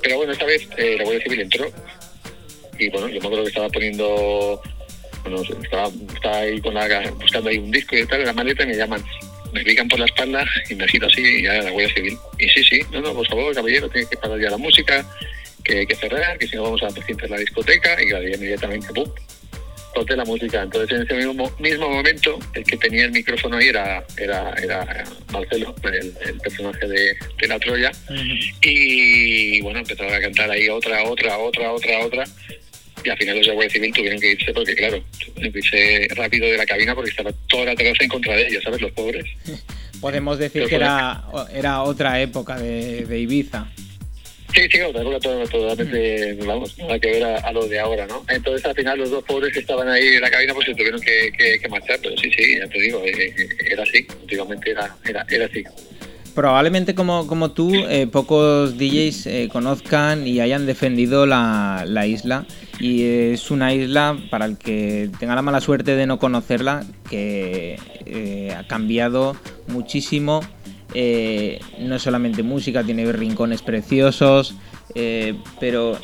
Pero 0.00 0.16
bueno, 0.16 0.32
esta 0.32 0.44
vez 0.44 0.68
eh, 0.76 0.96
la 0.98 1.04
Guardia 1.04 1.24
Civil 1.24 1.40
entró 1.40 1.72
y, 2.78 2.88
bueno, 2.90 3.08
yo 3.08 3.20
me 3.20 3.26
acuerdo 3.26 3.42
que 3.44 3.48
estaba 3.48 3.68
poniendo 3.68 4.62
bueno, 5.22 5.42
estaba, 5.62 5.90
estaba 6.14 6.36
ahí 6.38 6.60
con 6.60 6.74
la, 6.74 7.10
buscando 7.20 7.50
ahí 7.50 7.58
un 7.58 7.70
disco 7.70 7.96
y 7.96 8.06
tal, 8.06 8.20
en 8.20 8.26
la 8.26 8.32
maleta 8.32 8.64
y 8.64 8.66
me 8.66 8.76
llaman, 8.76 9.04
me 9.52 9.62
pican 9.62 9.88
por 9.88 9.98
la 9.98 10.06
espalda 10.06 10.44
y 10.68 10.74
me 10.74 10.88
giro 10.88 11.06
así 11.06 11.20
y 11.20 11.42
ya 11.42 11.62
la 11.62 11.70
Guardia 11.70 11.94
Civil. 11.94 12.18
Y 12.38 12.48
sí, 12.48 12.64
sí, 12.64 12.80
no, 12.90 13.00
no, 13.00 13.14
por 13.14 13.26
favor, 13.26 13.54
caballero, 13.54 13.88
tiene 13.88 14.08
que 14.08 14.16
parar 14.16 14.40
ya 14.40 14.50
la 14.50 14.56
música, 14.56 15.04
que 15.64 15.78
hay 15.78 15.86
que 15.86 15.94
cerrar, 15.94 16.38
que 16.38 16.48
si 16.48 16.56
no 16.56 16.64
vamos 16.64 16.82
a 16.82 16.88
presentar 16.88 17.30
la 17.30 17.38
discoteca 17.38 18.02
y 18.02 18.08
claro, 18.08 18.28
inmediatamente, 18.28 18.92
¡pum! 18.92 19.08
corté 19.92 20.16
la 20.16 20.24
música. 20.24 20.62
Entonces, 20.62 20.96
en 20.96 21.02
ese 21.02 21.14
mismo, 21.14 21.50
mismo 21.58 21.88
momento, 21.88 22.38
el 22.54 22.64
que 22.64 22.76
tenía 22.76 23.04
el 23.04 23.12
micrófono 23.12 23.56
ahí 23.56 23.68
era, 23.68 24.04
era, 24.16 24.54
era 24.54 25.04
Marcelo, 25.30 25.74
el, 25.84 26.40
personaje 26.40 26.86
de, 26.88 27.16
de, 27.38 27.48
la 27.48 27.58
Troya. 27.58 27.92
Y 28.62 29.60
bueno, 29.60 29.80
empezaba 29.80 30.16
a 30.16 30.20
cantar 30.20 30.50
ahí 30.50 30.68
otra, 30.68 31.04
otra, 31.04 31.38
otra, 31.38 31.72
otra, 31.72 31.98
otra 32.06 32.24
y 33.04 33.10
al 33.10 33.18
final 33.18 33.36
los 33.36 33.46
de 33.46 33.52
Guardia 33.52 33.72
Civil 33.72 33.92
tuvieron 33.92 34.20
que 34.20 34.32
irse 34.32 34.52
porque, 34.52 34.74
claro, 34.74 35.02
tuvieron 35.24 35.52
que 35.52 35.58
irse 35.58 36.08
rápido 36.14 36.46
de 36.46 36.56
la 36.56 36.66
cabina 36.66 36.94
porque 36.94 37.10
estaba 37.10 37.30
toda 37.48 37.66
la 37.66 37.74
terraza 37.74 38.04
en 38.04 38.10
contra 38.10 38.36
de 38.36 38.46
ellos, 38.46 38.62
¿sabes? 38.62 38.80
Los 38.80 38.92
pobres. 38.92 39.24
Podemos 40.00 40.38
decir 40.38 40.66
que 40.66 40.74
era, 40.74 41.24
era 41.54 41.82
otra 41.82 42.20
época 42.20 42.58
de, 42.58 43.04
de 43.04 43.18
Ibiza. 43.20 43.68
Sí, 44.52 44.62
sí, 44.70 44.80
otra 44.80 45.00
época 45.00 45.18
totalmente, 45.20 46.34
vamos, 46.44 46.76
nada 46.76 46.98
que 46.98 47.10
ver 47.12 47.24
a, 47.24 47.52
lo 47.52 47.66
de 47.66 47.78
ahora, 47.78 48.06
¿no? 48.06 48.22
Entonces 48.28 48.66
al 48.66 48.74
final 48.74 48.98
los 48.98 49.10
dos 49.10 49.24
pobres 49.24 49.52
que 49.52 49.60
estaban 49.60 49.88
ahí 49.88 50.06
en 50.08 50.20
la 50.20 50.30
cabina 50.30 50.52
pues 50.52 50.66
se 50.66 50.74
tuvieron 50.74 51.00
que, 51.00 51.32
que, 51.58 51.68
marchar, 51.68 51.98
pero 52.02 52.16
sí, 52.18 52.30
sí, 52.36 52.58
ya 52.58 52.66
te 52.66 52.80
digo, 52.80 53.02
eh, 53.04 53.34
eh, 53.38 53.48
era 53.70 53.82
así, 53.82 54.06
últimamente 54.20 54.72
era, 54.72 54.94
era, 55.04 55.24
era 55.30 55.46
así 55.46 55.64
probablemente 56.34 56.94
como, 56.94 57.26
como 57.26 57.52
tú, 57.52 57.72
eh, 57.74 58.06
pocos 58.06 58.76
DJs 58.78 59.26
eh, 59.26 59.48
conozcan 59.52 60.26
y 60.26 60.40
hayan 60.40 60.66
defendido 60.66 61.26
la, 61.26 61.84
la, 61.86 62.06
isla. 62.06 62.46
Y 62.80 63.02
es 63.02 63.50
una 63.50 63.72
isla, 63.74 64.18
para 64.30 64.46
el 64.46 64.58
que 64.58 65.10
tenga 65.18 65.34
la 65.34 65.42
mala 65.42 65.60
suerte 65.60 65.94
de 65.94 66.06
no 66.06 66.18
conocerla, 66.18 66.84
que 67.08 67.78
eh, 68.06 68.54
ha 68.56 68.66
cambiado 68.66 69.36
muchísimo. 69.68 70.40
no 71.78 71.98
solamente 71.98 72.42
música, 72.42 72.82
tiene 72.82 73.10
rincones 73.12 73.62
preciosos, 73.62 74.54
pero 75.60 75.98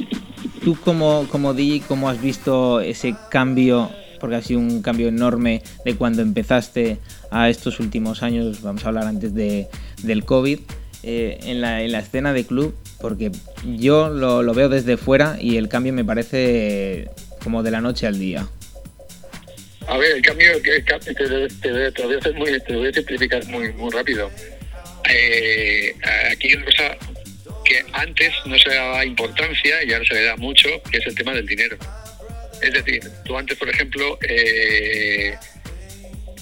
tú 0.63 0.77
como, 0.85 1.27
como 1.31 1.55
¿cómo 1.89 2.09
has 2.09 2.21
visto 2.21 2.81
ese 2.81 3.15
cambio 3.31 3.91
porque 4.19 4.37
ha 4.37 4.43
sido 4.43 4.61
un 4.61 4.83
cambio 4.83 5.09
enorme 5.09 5.63
de 5.85 5.97
cuando 5.97 6.23
empezaste 6.23 6.99
a 7.31 7.49
estos 7.49 7.81
últimos 7.81 8.23
años, 8.23 8.63
vamos 8.63 8.85
a 8.85 8.89
hablar 8.89 9.07
antes 9.07 9.35
de, 9.35 9.69
del 10.03 10.25
COVID, 10.25 10.61
eh, 11.03 11.39
en, 11.43 11.61
la, 11.61 11.83
escena 11.83 12.33
de 12.33 12.45
club, 12.45 12.75
porque 13.01 13.31
yo 13.65 14.09
lo, 14.09 14.43
lo, 14.43 14.55
veo 14.55 14.69
desde 14.69 14.97
fuera 14.97 15.37
y 15.41 15.57
el 15.57 15.69
cambio 15.69 15.93
me 15.93 16.05
parece 16.05 17.09
como 17.43 17.63
de 17.63 17.71
la 17.71 17.81
noche 17.81 18.07
al 18.07 18.19
día. 18.19 18.49
A 19.87 19.97
ver, 19.97 20.17
el 20.17 20.23
cambio, 20.23 20.53
el 20.53 20.63
te, 20.63 21.73
voy 22.05 22.15
a 22.17 22.33
muy, 22.35 22.61
te 22.61 22.77
voy 22.77 22.89
a 22.89 22.93
simplificar 22.93 23.45
muy, 23.47 23.73
muy 23.73 23.91
rápido. 23.91 24.31
Eh, 25.09 25.95
aquí 26.31 26.49
hay 26.49 26.55
una 26.55 26.65
cosa 26.67 26.97
que 27.65 27.85
antes 27.93 28.33
no 28.45 28.59
se 28.59 28.69
daba 28.69 29.05
importancia 29.05 29.83
y 29.85 29.93
ahora 29.93 30.05
se 30.05 30.15
le 30.15 30.25
da 30.25 30.37
mucho, 30.37 30.69
que 30.91 30.99
es 30.99 31.07
el 31.07 31.15
tema 31.15 31.33
del 31.33 31.47
dinero. 31.47 31.79
Es 32.61 32.73
decir, 32.73 33.01
tú 33.25 33.39
antes, 33.39 33.57
por 33.57 33.71
ejemplo, 33.71 34.19
eh, 34.29 35.35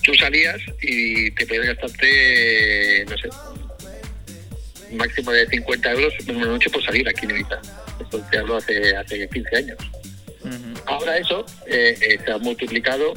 tú 0.03 0.15
salías 0.15 0.59
y 0.83 1.31
te 1.33 1.47
podías 1.47 1.67
gastarte, 1.67 3.05
no 3.09 3.19
sé, 3.19 3.29
máximo 4.93 5.33
de 5.33 5.47
50 5.47 5.93
euros 5.93 6.15
una 6.29 6.47
noche 6.47 6.71
por 6.71 6.85
salir 6.85 7.09
aquí 7.09 7.25
en 7.25 7.33
Ibiza. 7.33 7.61
Esto 8.01 8.21
te 8.31 8.39
hablo 8.39 8.57
hace, 8.57 8.97
hace 8.97 9.29
15 9.29 9.57
años. 9.57 9.79
Ahora 10.87 11.19
eso 11.19 11.45
eh, 11.67 11.97
eh, 12.01 12.19
se 12.25 12.31
ha 12.31 12.39
multiplicado, 12.39 13.15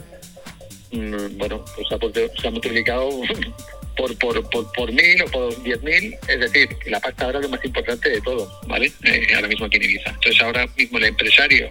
mm, 0.92 1.38
bueno, 1.38 1.64
pues 1.76 1.88
se 1.88 2.48
ha, 2.48 2.52
multiplicado 2.52 3.10
por, 3.98 4.18
por, 4.18 4.50
por, 4.50 4.72
por 4.72 4.92
mil 4.92 5.22
o 5.24 5.26
por 5.28 5.64
diez 5.64 5.82
mil, 5.84 6.16
es 6.28 6.40
decir, 6.40 6.70
la 6.88 7.00
pasta 7.00 7.26
ahora 7.26 7.40
es 7.40 7.46
lo 7.46 7.50
más 7.50 7.64
importante 7.64 8.10
de 8.10 8.22
todo, 8.22 8.52
¿vale? 8.68 8.92
Eh, 9.04 9.28
ahora 9.36 9.48
mismo 9.48 9.66
aquí 9.66 9.78
en 9.78 9.84
Ibiza. 9.84 10.10
Entonces 10.10 10.42
ahora 10.42 10.68
mismo 10.76 10.98
el 10.98 11.06
empresario, 11.06 11.70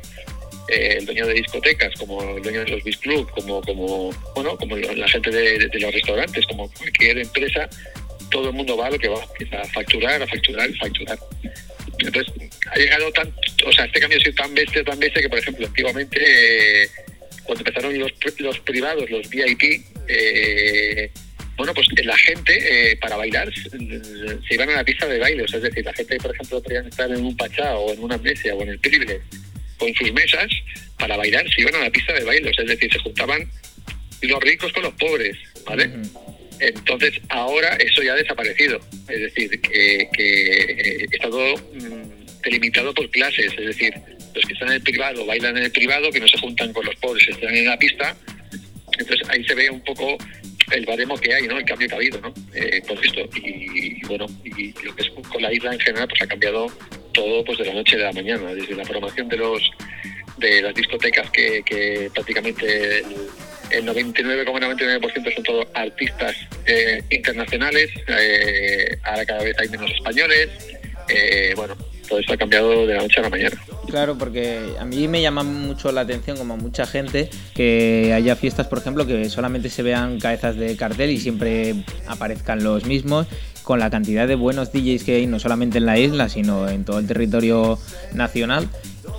eh, 0.68 0.96
el 0.98 1.06
dueño 1.06 1.26
de 1.26 1.34
discotecas, 1.34 1.92
como 1.98 2.36
el 2.36 2.42
dueño 2.42 2.64
de 2.64 2.70
los 2.70 2.84
beach 2.84 2.98
club, 3.00 3.28
como, 3.30 3.60
como, 3.62 4.10
bueno, 4.34 4.56
como 4.56 4.76
la 4.76 5.08
gente 5.08 5.30
de, 5.30 5.66
de 5.66 5.80
los 5.80 5.92
restaurantes, 5.92 6.46
como 6.46 6.70
cualquier 6.70 7.18
empresa, 7.18 7.68
todo 8.30 8.48
el 8.48 8.54
mundo 8.54 8.76
va 8.76 8.86
a 8.86 8.90
lo 8.90 8.98
que 8.98 9.08
va, 9.08 9.20
a 9.22 9.64
facturar, 9.68 10.22
a 10.22 10.26
facturar, 10.26 10.68
a 10.68 10.78
facturar. 10.78 11.18
Entonces, 11.98 12.32
ha 12.70 12.78
llegado 12.78 13.10
tan, 13.12 13.32
o 13.66 13.72
sea, 13.72 13.84
este 13.84 14.00
cambio 14.00 14.18
ha 14.18 14.20
sido 14.20 14.34
tan 14.34 14.54
bestia, 14.54 14.84
tan 14.84 14.98
bestia 14.98 15.22
que, 15.22 15.28
por 15.28 15.38
ejemplo, 15.38 15.66
antiguamente, 15.66 16.82
eh, 16.84 16.88
cuando 17.44 17.60
empezaron 17.60 17.98
los, 17.98 18.12
los 18.38 18.60
privados, 18.60 19.10
los 19.10 19.28
VIP, 19.28 19.84
eh, 20.06 21.10
bueno, 21.56 21.74
pues 21.74 21.88
la 22.04 22.16
gente 22.16 22.92
eh, 22.92 22.96
para 22.98 23.16
bailar 23.16 23.52
se 23.52 24.54
iban 24.54 24.70
a 24.70 24.76
la 24.76 24.84
pista 24.84 25.06
de 25.08 25.18
baile, 25.18 25.42
o 25.42 25.48
sea, 25.48 25.56
es 25.56 25.64
decir, 25.64 25.84
la 25.84 25.92
gente, 25.92 26.16
por 26.18 26.32
ejemplo, 26.32 26.62
podían 26.62 26.86
estar 26.86 27.10
en 27.10 27.24
un 27.24 27.36
pachá 27.36 27.76
o 27.76 27.92
en 27.92 27.98
una 27.98 28.16
mesa 28.18 28.54
o 28.54 28.62
en 28.62 28.68
el 28.68 28.78
privilege 28.78 29.20
con 29.76 29.92
sus 29.94 30.12
mesas 30.12 30.46
para 30.98 31.16
bailar, 31.16 31.44
se 31.52 31.62
iban 31.62 31.74
a 31.74 31.80
la 31.80 31.90
pista 31.90 32.12
de 32.12 32.24
baile, 32.24 32.50
o 32.50 32.54
sea, 32.54 32.64
es 32.64 32.70
decir, 32.70 32.92
se 32.92 32.98
juntaban 33.00 33.50
los 34.22 34.40
ricos 34.40 34.72
con 34.72 34.84
los 34.84 34.94
pobres, 34.94 35.36
¿vale? 35.66 35.90
Entonces, 36.60 37.20
ahora 37.28 37.76
eso 37.76 38.02
ya 38.02 38.12
ha 38.12 38.16
desaparecido. 38.16 38.80
Es 39.08 39.20
decir, 39.20 39.60
que, 39.60 40.08
que 40.12 41.06
está 41.10 41.28
todo 41.28 41.56
mm, 41.56 42.42
delimitado 42.42 42.92
por 42.94 43.08
clases. 43.10 43.52
Es 43.58 43.66
decir, 43.66 43.94
los 44.34 44.44
que 44.44 44.52
están 44.52 44.68
en 44.68 44.74
el 44.74 44.82
privado 44.82 45.24
bailan 45.26 45.56
en 45.56 45.64
el 45.64 45.72
privado, 45.72 46.10
que 46.10 46.20
no 46.20 46.28
se 46.28 46.38
juntan 46.38 46.72
con 46.72 46.84
los 46.84 46.96
pobres, 46.96 47.28
están 47.28 47.54
en 47.54 47.66
la 47.66 47.78
pista. 47.78 48.16
Entonces, 48.98 49.28
ahí 49.28 49.44
se 49.44 49.54
ve 49.54 49.70
un 49.70 49.82
poco 49.82 50.18
el 50.72 50.84
baremo 50.84 51.16
que 51.16 51.34
hay, 51.34 51.46
¿no? 51.46 51.58
El 51.58 51.64
cambio 51.64 51.88
que 51.88 51.94
ha 51.94 51.98
habido, 51.98 52.20
¿no? 52.20 52.34
Eh, 52.54 52.82
por 52.86 53.04
esto. 53.04 53.20
Y, 53.36 54.04
bueno, 54.06 54.26
y 54.44 54.72
lo 54.84 54.94
que 54.94 55.02
es 55.02 55.10
con 55.10 55.42
la 55.42 55.52
isla 55.52 55.72
en 55.72 55.80
general, 55.80 56.08
pues 56.08 56.22
ha 56.22 56.26
cambiado 56.26 56.66
todo 57.12 57.44
pues 57.44 57.58
de 57.58 57.66
la 57.66 57.74
noche 57.74 57.96
a 57.96 58.06
la 58.06 58.12
mañana. 58.12 58.54
Desde 58.54 58.74
la 58.74 58.84
formación 58.84 59.28
de 59.28 59.36
los 59.36 59.62
de 60.38 60.62
las 60.62 60.74
discotecas 60.74 61.28
que, 61.30 61.62
que 61.64 62.08
prácticamente 62.14 62.98
el 62.98 63.04
99,99% 63.70 65.34
son 65.34 65.44
todos 65.44 65.66
artistas 65.74 66.34
eh, 66.66 67.02
internacionales, 67.10 67.90
eh, 68.06 68.98
ahora 69.04 69.24
cada 69.24 69.42
vez 69.42 69.58
hay 69.58 69.68
menos 69.68 69.90
españoles, 69.90 70.48
eh, 71.08 71.52
bueno, 71.56 71.76
todo 72.08 72.18
eso 72.18 72.32
ha 72.32 72.36
cambiado 72.36 72.86
de 72.86 72.94
la 72.94 73.02
noche 73.02 73.20
a 73.20 73.22
la 73.22 73.30
mañana. 73.30 73.56
Claro, 73.88 74.18
porque 74.18 74.60
a 74.78 74.84
mí 74.84 75.08
me 75.08 75.22
llama 75.22 75.42
mucho 75.42 75.92
la 75.92 76.02
atención, 76.02 76.36
como 76.36 76.54
a 76.54 76.56
mucha 76.56 76.86
gente, 76.86 77.30
que 77.54 78.12
haya 78.14 78.36
fiestas, 78.36 78.66
por 78.66 78.78
ejemplo, 78.78 79.06
que 79.06 79.28
solamente 79.30 79.70
se 79.70 79.82
vean 79.82 80.18
cabezas 80.18 80.56
de 80.56 80.76
cartel 80.76 81.10
y 81.10 81.18
siempre 81.18 81.74
aparezcan 82.06 82.62
los 82.62 82.84
mismos, 82.84 83.26
con 83.62 83.80
la 83.80 83.90
cantidad 83.90 84.26
de 84.26 84.34
buenos 84.34 84.72
DJs 84.72 85.04
que 85.04 85.16
hay, 85.16 85.26
no 85.26 85.38
solamente 85.38 85.76
en 85.76 85.84
la 85.84 85.98
isla, 85.98 86.30
sino 86.30 86.68
en 86.70 86.84
todo 86.86 86.98
el 86.98 87.06
territorio 87.06 87.78
nacional 88.14 88.66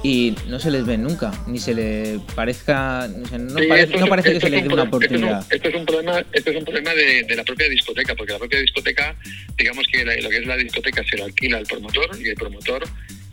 y 0.02 0.34
no 0.48 0.60
se 0.60 0.72
les 0.72 0.86
ve 0.86 0.98
nunca, 0.98 1.32
ni 1.46 1.60
se 1.60 1.74
le 1.74 2.20
parezca, 2.34 3.08
no, 3.08 4.08
parece, 4.08 4.34
que 4.34 4.40
se 4.40 4.50
les 4.50 4.64
dé 4.64 4.74
una 4.74 4.84
oportunidad. 4.84 5.46
Esto 5.52 5.70
es, 5.70 5.76
un 5.76 5.86
problema, 5.86 6.24
esto 6.32 6.52
es 6.52 6.58
un 6.58 6.64
problema 6.64 6.94
de, 6.94 7.36
la 7.36 7.44
propia 7.44 7.68
discoteca, 7.68 8.16
porque 8.16 8.32
la 8.32 8.40
propia 8.40 8.62
discoteca, 8.62 9.16
digamos 9.58 9.86
que 9.92 10.06
lo 10.06 10.30
que 10.30 10.38
es 10.38 10.46
la 10.46 10.56
discoteca 10.56 11.04
se 11.04 11.18
lo 11.18 11.26
alquila 11.26 11.58
al 11.58 11.66
promotor 11.66 12.10
y 12.18 12.30
el 12.30 12.36
promotor, 12.36 12.84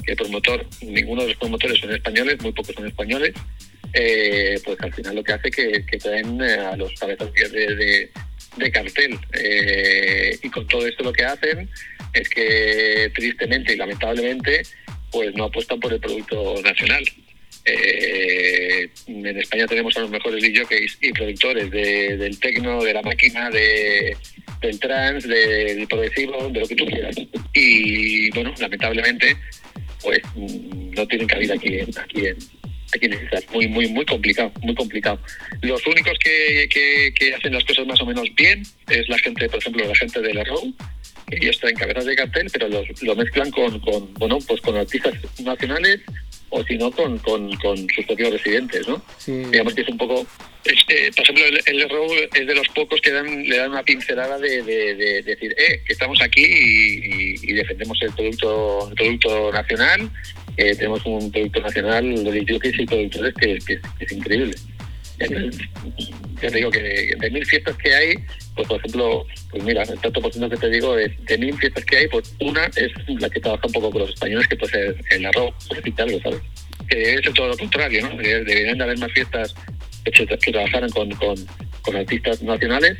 el 0.06 0.16
promotor, 0.16 0.66
ninguno 0.82 1.22
de 1.22 1.28
los 1.28 1.36
promotores 1.36 1.78
son 1.78 1.92
españoles, 1.92 2.40
muy 2.40 2.52
pocos 2.52 2.74
son 2.74 2.86
españoles, 2.86 3.32
eh, 3.92 4.60
pues 4.64 4.76
al 4.80 4.92
final 4.92 5.14
lo 5.14 5.22
que 5.22 5.32
hace 5.32 5.50
que, 5.50 5.84
que 5.86 5.98
traen 5.98 6.40
eh, 6.42 6.58
a 6.58 6.76
los 6.76 6.92
cabezas 6.98 7.32
de, 7.32 8.10
de, 8.56 8.70
cartel. 8.72 9.18
Eh, 9.32 10.36
y 10.42 10.50
con 10.50 10.66
todo 10.66 10.86
esto 10.86 11.04
lo 11.04 11.12
que 11.12 11.24
hacen 11.24 11.68
es 12.12 12.28
que 12.28 13.10
tristemente 13.14 13.74
y 13.74 13.76
lamentablemente 13.76 14.62
pues 15.16 15.34
no 15.34 15.44
apuestan 15.44 15.80
por 15.80 15.90
el 15.90 15.98
producto 15.98 16.60
nacional. 16.62 17.02
Eh, 17.64 18.86
en 19.06 19.38
España 19.38 19.66
tenemos 19.66 19.96
a 19.96 20.00
los 20.00 20.10
mejores 20.10 20.42
DJs 20.42 20.98
y 21.00 21.12
productores 21.12 21.70
del 21.70 22.38
tecno, 22.38 22.84
de 22.84 22.92
la 22.92 23.00
máquina, 23.00 23.48
de, 23.48 24.14
del 24.60 24.78
trance, 24.78 25.26
del 25.26 25.88
progresivo, 25.88 26.50
de 26.50 26.60
lo 26.60 26.68
que 26.68 26.76
tú 26.76 26.84
quieras. 26.84 27.16
Y 27.54 28.30
bueno, 28.32 28.52
lamentablemente, 28.60 29.34
pues 30.02 30.20
no 30.36 31.08
tienen 31.08 31.26
cabida 31.26 31.54
aquí, 31.54 31.80
aquí 31.80 32.26
en, 32.26 32.36
aquí 32.94 33.08
Muy, 33.54 33.68
muy, 33.68 33.88
muy 33.88 34.04
complicado, 34.04 34.52
muy 34.60 34.74
complicado. 34.74 35.18
Los 35.62 35.84
únicos 35.86 36.12
que, 36.18 36.68
que, 36.68 37.34
hacen 37.34 37.54
las 37.54 37.64
cosas 37.64 37.86
más 37.86 38.02
o 38.02 38.06
menos 38.06 38.28
bien 38.34 38.62
es 38.90 39.08
la 39.08 39.18
gente, 39.20 39.48
por 39.48 39.60
ejemplo, 39.60 39.88
la 39.88 39.96
gente 39.96 40.20
de 40.20 40.34
la 40.34 40.44
ROW, 40.44 40.74
ellos 41.30 41.58
traen 41.58 41.76
cabezas 41.76 42.04
de 42.04 42.16
cartel, 42.16 42.48
pero 42.52 42.68
lo 42.68 43.16
mezclan 43.16 43.50
con, 43.50 43.78
con, 43.80 44.14
bueno, 44.14 44.38
pues 44.46 44.60
con 44.60 44.76
artistas 44.76 45.14
nacionales 45.42 46.00
o 46.50 46.62
si 46.64 46.78
no 46.78 46.90
con, 46.92 47.18
con, 47.18 47.50
sus 47.94 48.04
propios 48.06 48.32
residentes, 48.32 48.86
¿no? 48.86 49.02
Digamos 49.26 49.74
que 49.74 49.82
es 49.82 49.88
un 49.88 49.98
poco... 49.98 50.26
Eh, 50.64 51.10
por 51.14 51.24
ejemplo, 51.24 51.44
el, 51.44 51.60
el 51.66 52.28
es 52.34 52.46
de 52.46 52.54
los 52.54 52.68
pocos 52.68 53.00
que 53.00 53.10
dan, 53.10 53.42
le 53.44 53.56
dan 53.56 53.70
una 53.70 53.82
pincelada 53.82 54.38
de, 54.38 54.62
decir, 55.24 55.54
eh, 55.58 55.82
que 55.84 55.92
estamos 55.92 56.20
aquí 56.22 56.44
y, 56.44 57.52
defendemos 57.52 57.98
el 58.02 58.12
producto, 58.12 58.88
el 58.88 58.94
producto 58.94 59.52
nacional, 59.52 60.10
eh, 60.56 60.74
tenemos 60.76 61.04
un 61.04 61.30
producto 61.30 61.60
nacional 61.60 62.24
de 62.24 62.44
jockeys 62.48 62.78
y 62.78 62.86
productores 62.86 63.34
que, 63.34 63.58
que 63.66 63.80
es 64.04 64.12
increíble 64.12 64.54
ya 65.18 66.50
te 66.50 66.56
digo 66.56 66.70
que 66.70 67.14
de 67.18 67.30
mil 67.30 67.44
fiestas 67.46 67.76
que 67.76 67.94
hay, 67.94 68.14
pues 68.54 68.68
por 68.68 68.78
ejemplo, 68.78 69.26
pues 69.50 69.62
mira, 69.64 69.82
el 69.82 69.98
tanto 70.00 70.20
por 70.20 70.32
ciento 70.32 70.50
que 70.50 70.56
te 70.56 70.70
digo 70.70 70.96
es 70.98 71.12
de 71.24 71.38
mil 71.38 71.56
fiestas 71.58 71.84
que 71.84 71.96
hay, 71.96 72.08
pues 72.08 72.34
una 72.40 72.66
es 72.66 72.92
la 73.20 73.30
que 73.30 73.40
trabaja 73.40 73.66
un 73.66 73.72
poco 73.72 73.90
con 73.90 74.00
los 74.02 74.10
españoles, 74.10 74.46
que 74.48 74.56
puede 74.56 74.72
ser 74.72 74.96
el 75.10 75.26
arroz, 75.26 75.54
por 75.68 75.78
algo, 76.02 76.20
¿sabes? 76.20 76.40
Que 76.88 76.96
debe 76.96 77.22
ser 77.22 77.32
todo 77.32 77.48
lo 77.48 77.56
contrario, 77.56 78.08
¿no? 78.08 78.16
Deberían 78.16 78.78
de 78.78 78.84
haber 78.84 78.98
más 78.98 79.12
fiestas 79.12 79.54
que, 80.04 80.26
que 80.26 80.52
trabajaran 80.52 80.90
con, 80.90 81.10
con, 81.12 81.36
con 81.82 81.96
artistas 81.96 82.42
nacionales 82.42 82.98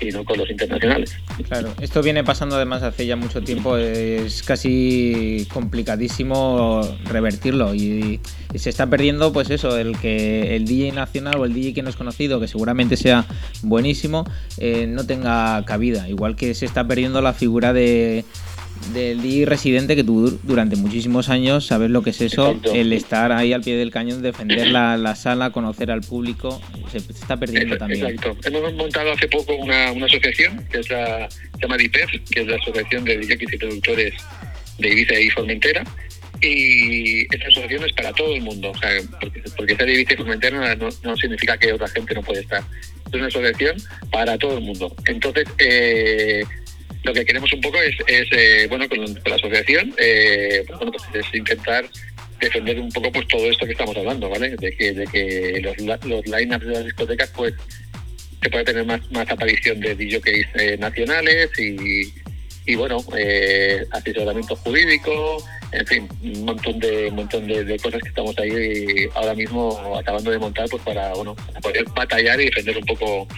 y 0.00 0.10
no 0.10 0.24
con 0.24 0.38
los 0.38 0.50
internacionales. 0.50 1.16
Claro, 1.48 1.72
esto 1.80 2.02
viene 2.02 2.24
pasando 2.24 2.56
además 2.56 2.82
hace 2.82 3.06
ya 3.06 3.16
mucho 3.16 3.42
tiempo, 3.42 3.76
es 3.76 4.42
casi 4.42 5.46
complicadísimo 5.52 6.80
revertirlo 7.04 7.74
y, 7.74 8.20
se 8.54 8.68
está 8.68 8.88
perdiendo 8.88 9.32
pues 9.32 9.48
eso, 9.50 9.78
el 9.78 9.96
que 9.98 10.56
el 10.56 10.64
DJ 10.64 10.90
nacional 10.90 11.36
o 11.38 11.44
el 11.44 11.54
DJ 11.54 11.72
que 11.72 11.82
no 11.82 11.88
es 11.88 11.94
conocido, 11.94 12.40
que 12.40 12.48
seguramente 12.48 12.96
sea 12.96 13.24
buenísimo, 13.62 14.24
eh, 14.58 14.88
no 14.88 15.06
tenga 15.06 15.64
cabida, 15.64 16.08
igual 16.08 16.34
que 16.34 16.52
se 16.54 16.66
está 16.66 16.84
perdiendo 16.84 17.22
la 17.22 17.32
figura 17.32 17.72
de 17.72 18.24
del 18.92 19.22
DJ 19.22 19.46
residente 19.46 19.94
que 19.94 20.02
tú 20.02 20.38
durante 20.42 20.76
muchísimos 20.76 21.28
años 21.28 21.66
sabes 21.66 21.90
lo 21.90 22.02
que 22.02 22.10
es 22.10 22.20
eso, 22.20 22.58
el 22.74 22.92
estar 22.92 23.30
ahí 23.32 23.52
al 23.52 23.62
pie 23.62 23.76
del 23.76 23.90
cañón, 23.90 24.22
defender 24.22 24.68
la, 24.68 24.96
la 24.96 25.14
sala, 25.14 25.50
conocer 25.50 25.90
al 25.90 26.00
público, 26.00 26.60
se, 26.90 26.98
está 26.98 27.36
perdiendo 27.36 27.76
también. 27.76 28.06
Exacto. 28.06 28.36
Hemos 28.48 28.74
montado 28.74 29.12
hace 29.12 29.28
poco 29.28 29.54
una, 29.54 29.92
una 29.92 30.06
asociación 30.06 30.66
que 30.70 30.80
es 30.80 30.90
la, 30.90 31.28
se 31.30 31.62
llama 31.62 31.76
DIPEF, 31.76 32.10
que 32.30 32.40
es 32.40 32.46
la 32.46 32.56
Asociación 32.56 33.04
de 33.04 33.18
DJs 33.18 33.52
y 33.52 33.56
Productores 33.58 34.14
de 34.78 34.88
Ibiza 34.88 35.20
y 35.20 35.30
Formentera. 35.30 35.84
Y 36.42 37.22
esta 37.34 37.48
asociación 37.48 37.84
es 37.84 37.92
para 37.92 38.12
todo 38.14 38.34
el 38.34 38.40
mundo, 38.40 38.70
o 38.70 38.78
sea, 38.78 38.90
porque, 39.20 39.42
porque 39.56 39.76
ser 39.76 39.88
Ibiza 39.90 40.14
y 40.14 40.16
Formentera 40.16 40.74
no, 40.76 40.88
no 41.02 41.16
significa 41.16 41.58
que 41.58 41.72
otra 41.72 41.88
gente 41.88 42.14
no 42.14 42.22
puede 42.22 42.40
estar. 42.40 42.62
Es 43.08 43.14
una 43.14 43.26
asociación 43.26 43.76
para 44.10 44.38
todo 44.38 44.56
el 44.56 44.64
mundo. 44.64 44.94
Entonces, 45.04 45.44
eh, 45.58 46.44
lo 47.02 47.12
que 47.12 47.24
queremos 47.24 47.52
un 47.52 47.60
poco 47.60 47.78
es, 47.80 47.96
eh, 48.06 48.66
bueno, 48.68 48.88
con, 48.88 49.04
la 49.04 49.34
asociación, 49.34 49.94
eh, 49.98 50.62
pues, 50.66 50.78
bueno, 50.78 50.92
pues 50.92 51.24
es 51.26 51.34
intentar 51.34 51.84
defender 52.40 52.80
un 52.80 52.90
poco 52.90 53.12
pues 53.12 53.28
todo 53.28 53.50
esto 53.50 53.66
que 53.66 53.72
estamos 53.72 53.96
hablando, 53.96 54.28
¿vale? 54.28 54.56
De 54.56 54.72
que, 54.76 54.92
de 54.92 55.06
que 55.06 55.60
los, 55.62 56.04
los 56.04 56.26
line-ups 56.26 56.66
de 56.66 56.72
las 56.72 56.84
discotecas, 56.84 57.30
pues, 57.36 57.54
se 58.42 58.50
puede 58.50 58.64
tener 58.64 58.84
más, 58.86 59.00
más 59.10 59.30
aparición 59.30 59.80
de 59.80 59.94
DJs 59.94 60.46
eh, 60.54 60.76
nacionales 60.78 61.50
y, 61.58 62.12
y 62.66 62.74
bueno, 62.74 63.04
eh, 63.16 63.84
asesoramiento 63.90 64.56
jurídico, 64.56 65.42
en 65.72 65.86
fin, 65.86 66.08
un 66.22 66.44
montón 66.44 66.78
de 66.78 67.08
un 67.08 67.16
montón 67.16 67.46
de, 67.46 67.78
cosas 67.78 68.00
que 68.02 68.08
estamos 68.08 68.36
ahí 68.38 69.08
ahora 69.14 69.34
mismo 69.34 69.96
acabando 69.98 70.30
de 70.30 70.38
montar 70.38 70.66
pues 70.68 70.82
para 70.82 71.12
bueno 71.14 71.36
poder 71.62 71.84
batallar 71.94 72.40
y 72.40 72.46
defender 72.46 72.76
un 72.78 72.84
poco 72.84 73.28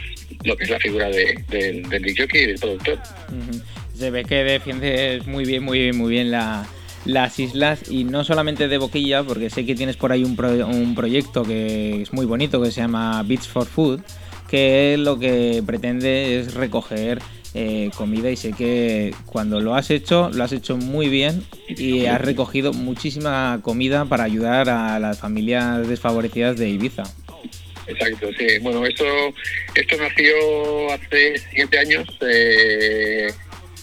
lo 0.44 0.56
que 0.56 0.64
es 0.64 0.70
la 0.70 0.78
figura 0.78 1.08
de, 1.08 1.44
del, 1.48 1.88
DJ 1.88 2.26
y 2.32 2.46
del 2.46 2.58
productor. 2.58 2.98
Se 3.94 4.10
ve 4.10 4.24
que 4.24 4.36
defiendes 4.44 5.26
muy 5.26 5.44
bien, 5.44 5.62
muy 5.62 5.78
bien, 5.78 5.96
muy 5.96 6.10
bien 6.10 6.30
la, 6.30 6.66
las 7.04 7.38
islas 7.38 7.90
y 7.90 8.04
no 8.04 8.24
solamente 8.24 8.68
de 8.68 8.78
boquilla, 8.78 9.22
porque 9.22 9.50
sé 9.50 9.66
que 9.66 9.74
tienes 9.74 9.96
por 9.96 10.12
ahí 10.12 10.24
un, 10.24 10.36
un 10.64 10.94
proyecto 10.94 11.42
que 11.42 12.02
es 12.02 12.12
muy 12.12 12.26
bonito 12.26 12.60
que 12.62 12.70
se 12.70 12.80
llama 12.80 13.22
Beats 13.22 13.48
for 13.48 13.66
Food, 13.66 14.00
que 14.48 14.96
lo 14.98 15.18
que 15.18 15.62
pretende 15.64 16.40
es 16.40 16.54
recoger 16.54 17.20
eh, 17.54 17.90
comida 17.96 18.30
y 18.30 18.36
sé 18.36 18.52
que 18.52 19.14
cuando 19.26 19.60
lo 19.60 19.74
has 19.74 19.90
hecho, 19.90 20.30
lo 20.30 20.42
has 20.42 20.52
hecho 20.52 20.78
muy 20.78 21.08
bien 21.08 21.42
y 21.68 22.06
has 22.06 22.20
recogido 22.20 22.72
muchísima 22.72 23.60
comida 23.62 24.06
para 24.06 24.24
ayudar 24.24 24.70
a 24.70 24.98
las 24.98 25.18
familias 25.18 25.86
desfavorecidas 25.86 26.56
de 26.56 26.70
Ibiza. 26.70 27.02
Exacto, 27.92 28.30
sí. 28.38 28.58
Bueno, 28.60 28.84
esto, 28.84 29.04
esto 29.74 29.96
nació 29.96 30.92
hace 30.92 31.38
siete 31.52 31.78
años, 31.78 32.08
eh, 32.20 33.32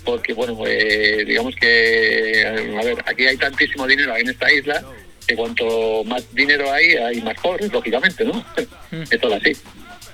porque, 0.03 0.33
bueno, 0.33 0.57
eh, 0.65 1.23
digamos 1.25 1.55
que, 1.55 2.43
a 2.45 2.83
ver, 2.83 2.97
aquí 3.05 3.25
hay 3.25 3.37
tantísimo 3.37 3.87
dinero 3.87 4.15
en 4.15 4.29
esta 4.29 4.51
isla 4.51 4.83
que 5.27 5.35
cuanto 5.35 6.03
más 6.05 6.23
dinero 6.33 6.71
hay, 6.71 6.95
hay 6.95 7.21
más 7.21 7.39
pobres, 7.39 7.71
lógicamente, 7.71 8.25
¿no? 8.25 8.43
Esto 9.11 9.27
es 9.27 9.33
así. 9.33 9.61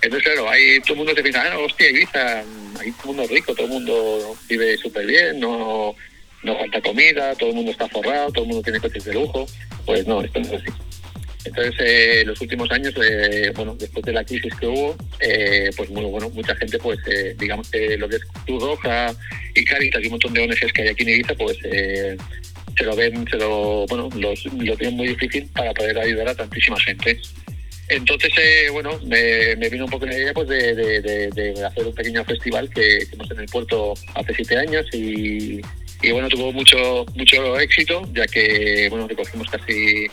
Entonces, 0.01 0.29
claro, 0.29 0.49
hay, 0.49 0.79
todo 0.81 0.93
el 0.93 0.97
mundo 0.97 1.13
se 1.15 1.23
piensa, 1.23 1.43
ah, 1.51 1.57
hostia, 1.57 1.89
Ibiza, 1.89 2.39
hay 2.79 2.91
todo 2.91 3.11
el 3.11 3.17
mundo 3.17 3.27
rico, 3.33 3.55
todo 3.55 3.65
el 3.65 3.71
mundo 3.71 4.37
vive 4.49 4.77
súper 4.77 5.05
bien, 5.05 5.39
no, 5.39 5.95
no 6.43 6.57
falta 6.57 6.81
comida, 6.81 7.33
todo 7.35 7.49
el 7.49 7.55
mundo 7.55 7.71
está 7.71 7.87
forrado, 7.87 8.31
todo 8.31 8.43
el 8.43 8.49
mundo 8.49 8.63
tiene 8.63 8.79
coches 8.79 9.03
de 9.05 9.13
lujo. 9.13 9.45
Pues 9.85 10.05
no, 10.05 10.21
esto 10.21 10.39
no 10.39 10.47
es 10.47 10.53
así. 10.53 10.71
Entonces, 11.45 11.75
eh, 11.79 12.23
los 12.25 12.41
últimos 12.41 12.69
años, 12.71 12.93
eh, 13.01 13.51
bueno, 13.55 13.75
después 13.79 14.03
de 14.03 14.13
la 14.13 14.23
crisis 14.23 14.53
que 14.55 14.67
hubo, 14.67 14.95
eh, 15.19 15.69
pues 15.77 15.89
bueno, 15.89 16.09
bueno, 16.09 16.29
mucha 16.31 16.55
gente, 16.55 16.77
pues 16.79 16.97
eh, 17.07 17.35
digamos 17.39 17.69
que 17.69 17.97
lo 17.97 18.09
que 18.09 18.15
es 18.15 18.23
Cruz 18.45 18.63
Roja 18.63 19.13
y 19.53 19.63
Caritas 19.63 20.01
y 20.01 20.07
un 20.07 20.11
montón 20.11 20.33
de 20.33 20.41
ONGs 20.41 20.73
que 20.73 20.81
hay 20.81 20.87
aquí 20.89 21.03
en 21.03 21.09
Ibiza, 21.09 21.35
pues 21.35 21.57
eh, 21.63 22.17
se 22.75 22.83
lo 22.83 22.95
ven, 22.95 23.25
se 23.29 23.37
lo, 23.37 23.85
bueno, 23.87 24.09
los, 24.15 24.45
lo 24.45 24.75
tienen 24.75 24.97
muy 24.97 25.07
difícil 25.09 25.47
para 25.53 25.73
poder 25.73 25.97
ayudar 25.99 26.29
a 26.29 26.35
tantísima 26.35 26.79
gente. 26.79 27.19
Entonces, 27.87 28.31
eh, 28.39 28.69
bueno, 28.71 28.99
me, 29.05 29.55
vino 29.69 29.85
un 29.85 29.91
poco 29.91 30.07
la 30.07 30.17
idea 30.17 30.33
pues, 30.33 30.47
de, 30.47 30.73
de, 30.73 31.65
hacer 31.65 31.85
un 31.85 31.93
pequeño 31.93 32.25
festival 32.25 32.67
que 32.71 33.03
hicimos 33.03 33.29
en 33.29 33.39
el 33.41 33.45
puerto 33.45 33.93
hace 34.15 34.33
siete 34.33 34.57
años 34.57 34.87
y, 34.91 35.61
y 36.01 36.11
bueno, 36.11 36.27
tuvo 36.27 36.51
mucho 36.51 37.05
mucho 37.15 37.59
éxito, 37.59 38.01
ya 38.13 38.25
que 38.25 38.87
bueno 38.89 39.07
recogimos 39.07 39.47
casi 39.49 40.07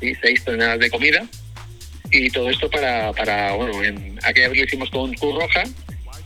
sí, 0.00 0.14
seis 0.20 0.44
toneladas 0.44 0.78
de 0.80 0.90
comida. 0.90 1.26
Y 2.10 2.30
todo 2.30 2.50
esto 2.50 2.70
para, 2.70 3.12
para 3.12 3.52
bueno, 3.52 3.82
en, 3.82 4.18
aquella 4.22 4.48
vez 4.48 4.58
lo 4.58 4.64
hicimos 4.64 4.90
con 4.90 5.12
Cruz 5.14 5.34
Roja 5.34 5.64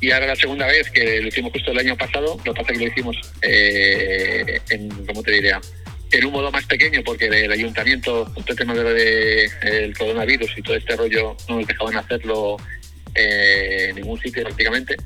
y 0.00 0.10
ahora 0.10 0.28
la 0.28 0.36
segunda 0.36 0.66
vez 0.66 0.90
que 0.90 1.20
lo 1.20 1.28
hicimos 1.28 1.52
justo 1.52 1.72
el 1.72 1.78
año 1.78 1.96
pasado, 1.96 2.38
lo 2.44 2.54
que 2.54 2.60
pasa 2.60 2.72
es 2.72 2.78
que 2.78 2.84
lo 2.84 2.90
hicimos 2.90 3.16
eh, 3.42 4.60
en, 4.70 4.88
¿cómo 5.06 5.22
te 5.22 5.32
diría? 5.32 5.60
En 6.10 6.24
un 6.24 6.32
modo 6.32 6.50
más 6.50 6.64
pequeño 6.66 7.02
porque 7.04 7.26
el 7.26 7.52
ayuntamiento, 7.52 8.32
este 8.36 8.54
tema 8.54 8.74
de, 8.74 8.94
de 8.94 9.50
el 9.84 9.96
coronavirus 9.96 10.50
y 10.56 10.62
todo 10.62 10.76
este 10.76 10.96
rollo 10.96 11.36
no 11.48 11.58
nos 11.58 11.66
dejaban 11.66 11.96
hacerlo 11.96 12.56
eh, 13.14 13.88
en 13.90 13.96
ningún 13.96 14.18
sitio 14.20 14.42
prácticamente. 14.42 14.96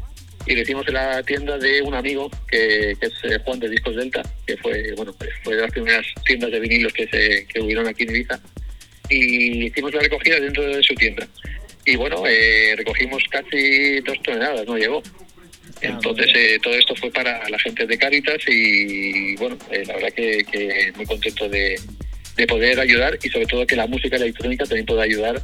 Y 0.47 0.55
lo 0.55 0.63
hicimos 0.63 0.87
en 0.89 0.95
la 0.95 1.23
tienda 1.23 1.59
de 1.59 1.83
un 1.83 1.95
amigo 1.95 2.31
que, 2.47 2.97
que 3.01 3.07
es 3.07 3.13
eh, 3.25 3.39
Juan 3.45 3.59
de 3.59 3.71
Discos 3.71 3.97
Delta, 3.97 4.23
que 4.47 4.57
fue 4.59 4.93
bueno 4.97 5.13
pues 5.19 5.31
fue 5.43 5.57
de 5.57 5.63
las 5.63 5.73
primeras 5.73 6.07
tiendas 6.25 6.51
de 6.53 6.61
vinilos 6.61 6.93
que 6.93 7.07
se 7.09 7.47
que 7.47 7.61
hubieron 7.61 7.87
aquí 7.89 8.05
en 8.05 8.11
Ibiza 8.11 8.41
y 9.15 9.67
hicimos 9.67 9.95
la 9.95 10.01
recogida 10.01 10.41
dentro 10.41 10.63
de 10.65 10.83
su 10.83 10.95
tienda. 10.95 11.27
Y 11.85 11.97
bueno 11.97 12.25
eh, 12.27 12.75
recogimos 12.77 13.23
casi 13.31 14.01
dos 14.01 14.21
toneladas 14.23 14.67
no 14.67 14.77
llegó. 14.77 15.03
Entonces 15.81 16.29
eh, 16.35 16.59
todo 16.63 16.75
esto 16.75 16.95
fue 16.97 17.11
para 17.11 17.49
la 17.49 17.59
gente 17.59 17.87
de 17.87 17.99
Caritas 17.99 18.39
y 18.47 19.37
bueno 19.37 19.59
eh, 19.71 19.85
la 19.87 19.95
verdad 19.95 20.13
que, 20.13 20.45
que 20.51 20.93
muy 20.97 21.05
contento 21.07 21.49
de, 21.49 21.79
de, 22.37 22.47
poder 22.47 22.81
ayudar 22.81 23.19
y 23.23 23.29
sobre 23.29 23.47
todo 23.47 23.67
que 23.67 23.77
la 23.77 23.87
música 23.87 24.17
electrónica 24.17 24.65
también 24.65 24.87
pueda 24.87 25.03
ayudar 25.03 25.43